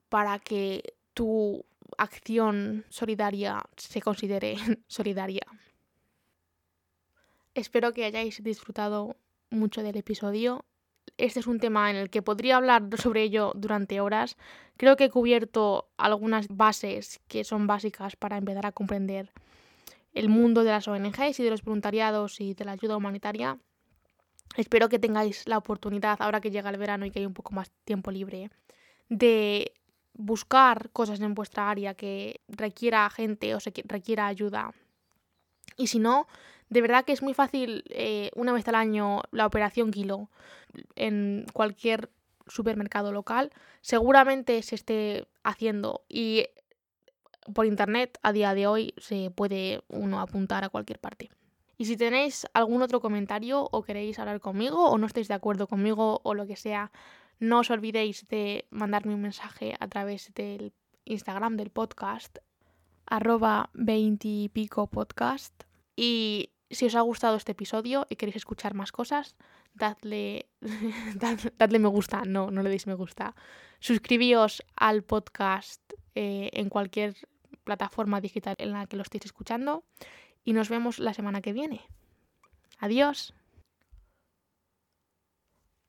para 0.09 0.39
que 0.39 0.95
tu 1.13 1.65
acción 1.99 2.85
solidaria 2.89 3.65
se 3.77 4.01
considere 4.01 4.55
solidaria. 4.87 5.43
Espero 7.55 7.93
que 7.93 8.05
hayáis 8.05 8.45
disfrutado 8.45 9.17
mucho 9.51 9.83
del 9.83 9.97
episodio 9.97 10.65
este 11.19 11.41
es 11.41 11.47
un 11.47 11.59
tema 11.59 11.91
en 11.91 11.97
el 11.97 12.11
que 12.11 12.23
podría 12.23 12.57
hablar 12.57 12.85
sobre 12.97 13.23
ello 13.23 13.53
durante 13.55 14.01
horas. 14.01 14.37
Creo 14.77 14.97
que 14.97 15.05
he 15.05 15.11
cubierto 15.11 15.89
algunas 15.97 16.49
bases 16.49 17.21
que 17.29 17.45
son 17.45 17.67
básicas 17.67 18.17
para 18.17 18.39
empezar 18.39 18.67
a 18.67 18.73
comprender 18.73 19.31
el 20.13 20.29
mundo 20.29 20.65
de 20.65 20.71
las 20.71 20.89
ONGs 20.89 21.41
y 21.41 21.43
de 21.43 21.51
los 21.51 21.63
voluntariados 21.63 22.41
y 22.41 22.55
de 22.55 22.65
la 22.65 22.73
ayuda 22.73 22.97
humanitaria. 22.97 23.59
Espero 24.57 24.89
que 24.89 24.99
tengáis 24.99 25.47
la 25.47 25.59
oportunidad, 25.59 26.17
ahora 26.21 26.41
que 26.41 26.51
llega 26.51 26.71
el 26.71 26.79
verano 26.79 27.07
y 27.07 27.11
que 27.11 27.21
hay 27.21 27.27
un 27.27 27.35
poco 27.35 27.53
más 27.53 27.71
tiempo 27.85 28.11
libre, 28.11 28.51
de 29.09 29.73
buscar 30.15 30.91
cosas 30.91 31.21
en 31.21 31.35
vuestra 31.35 31.71
área 31.71 31.95
que 31.95 32.41
requiera 32.49 33.09
gente 33.11 33.55
o 33.55 33.61
se 33.61 33.73
requiera 33.85 34.27
ayuda. 34.27 34.73
Y 35.77 35.87
si 35.87 35.99
no, 35.99 36.27
de 36.69 36.81
verdad 36.81 37.05
que 37.05 37.13
es 37.13 37.23
muy 37.23 37.35
fácil 37.35 37.85
eh, 37.91 38.31
una 38.35 38.53
vez 38.53 38.67
al 38.69 38.75
año 38.75 39.23
la 39.31 39.47
operación 39.47 39.91
kilo 39.91 40.29
en 40.97 41.47
cualquier 41.53 42.11
supermercado 42.47 43.13
local. 43.13 43.53
Seguramente 43.81 44.63
se 44.63 44.75
esté 44.75 45.29
haciendo 45.43 46.03
y 46.09 46.47
por 47.55 47.67
internet 47.67 48.19
a 48.23 48.33
día 48.33 48.55
de 48.55 48.67
hoy 48.67 48.95
se 48.99 49.31
puede 49.31 49.83
uno 49.89 50.21
apuntar 50.21 50.65
a 50.65 50.69
cualquier 50.69 50.99
parte. 50.99 51.31
Y 51.79 51.87
si 51.87 51.97
tenéis 51.97 52.47
algún 52.53 52.83
otro 52.83 53.01
comentario 53.01 53.69
o 53.73 53.83
queréis 53.83 54.19
hablar 54.19 54.41
conmigo 54.41 54.91
o 54.91 54.99
no 54.99 55.07
estáis 55.07 55.29
de 55.29 55.35
acuerdo 55.35 55.67
conmigo 55.67 56.21
o 56.25 56.35
lo 56.35 56.47
que 56.47 56.57
sea, 56.57 56.93
No 57.41 57.61
os 57.61 57.71
olvidéis 57.71 58.29
de 58.29 58.69
mandarme 58.69 59.15
un 59.15 59.23
mensaje 59.23 59.75
a 59.81 59.89
través 59.89 60.31
del 60.35 60.75
Instagram 61.07 61.57
del 61.57 61.71
podcast, 61.71 62.37
arroba 63.07 63.71
20 63.73 64.29
y 64.29 64.49
pico 64.51 64.87
podcast. 64.89 65.55
Y 65.97 66.51
si 66.69 66.85
os 66.85 66.95
ha 66.97 67.01
gustado 67.01 67.37
este 67.37 67.53
episodio 67.53 68.07
y 68.11 68.17
queréis 68.17 68.37
escuchar 68.37 68.75
más 68.75 68.93
cosas, 68.93 69.37
dadle, 69.73 70.51
dadle 71.59 71.79
me 71.79 71.89
gusta, 71.89 72.25
no, 72.27 72.51
no 72.51 72.63
le 72.63 72.69
deis 72.69 72.87
me 72.87 72.95
gusta. 72.95 73.35
Suscribíos 73.79 74.63
al 74.77 75.03
podcast 75.03 75.81
eh, 76.15 76.51
en 76.53 76.69
cualquier 76.69 77.15
plataforma 77.65 78.21
digital 78.21 78.57
en 78.59 78.73
la 78.73 78.87
que 78.87 78.97
lo 78.97 79.03
estéis 79.03 79.27
escuchando 79.27 79.85
y 80.45 80.53
nos 80.53 80.69
vemos 80.69 80.99
la 80.99 81.15
semana 81.15 81.41
que 81.41 81.53
viene. 81.53 81.83
Adiós. 82.79 83.35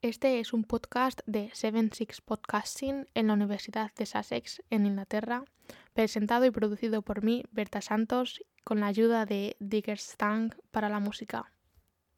Este 0.01 0.39
es 0.39 0.51
un 0.51 0.63
podcast 0.63 1.21
de 1.27 1.51
Seven 1.53 1.91
Six 1.93 2.21
Podcasting 2.21 3.07
en 3.13 3.27
la 3.27 3.33
Universidad 3.33 3.93
de 3.93 4.07
Sussex, 4.07 4.63
en 4.71 4.87
Inglaterra, 4.87 5.43
presentado 5.93 6.45
y 6.45 6.51
producido 6.51 7.03
por 7.03 7.23
mí, 7.23 7.43
Berta 7.51 7.81
Santos, 7.81 8.43
con 8.63 8.79
la 8.79 8.87
ayuda 8.87 9.25
de 9.25 9.55
Digger 9.59 9.99
Stang 9.99 10.55
para 10.71 10.89
la 10.89 10.99
música. 10.99 11.51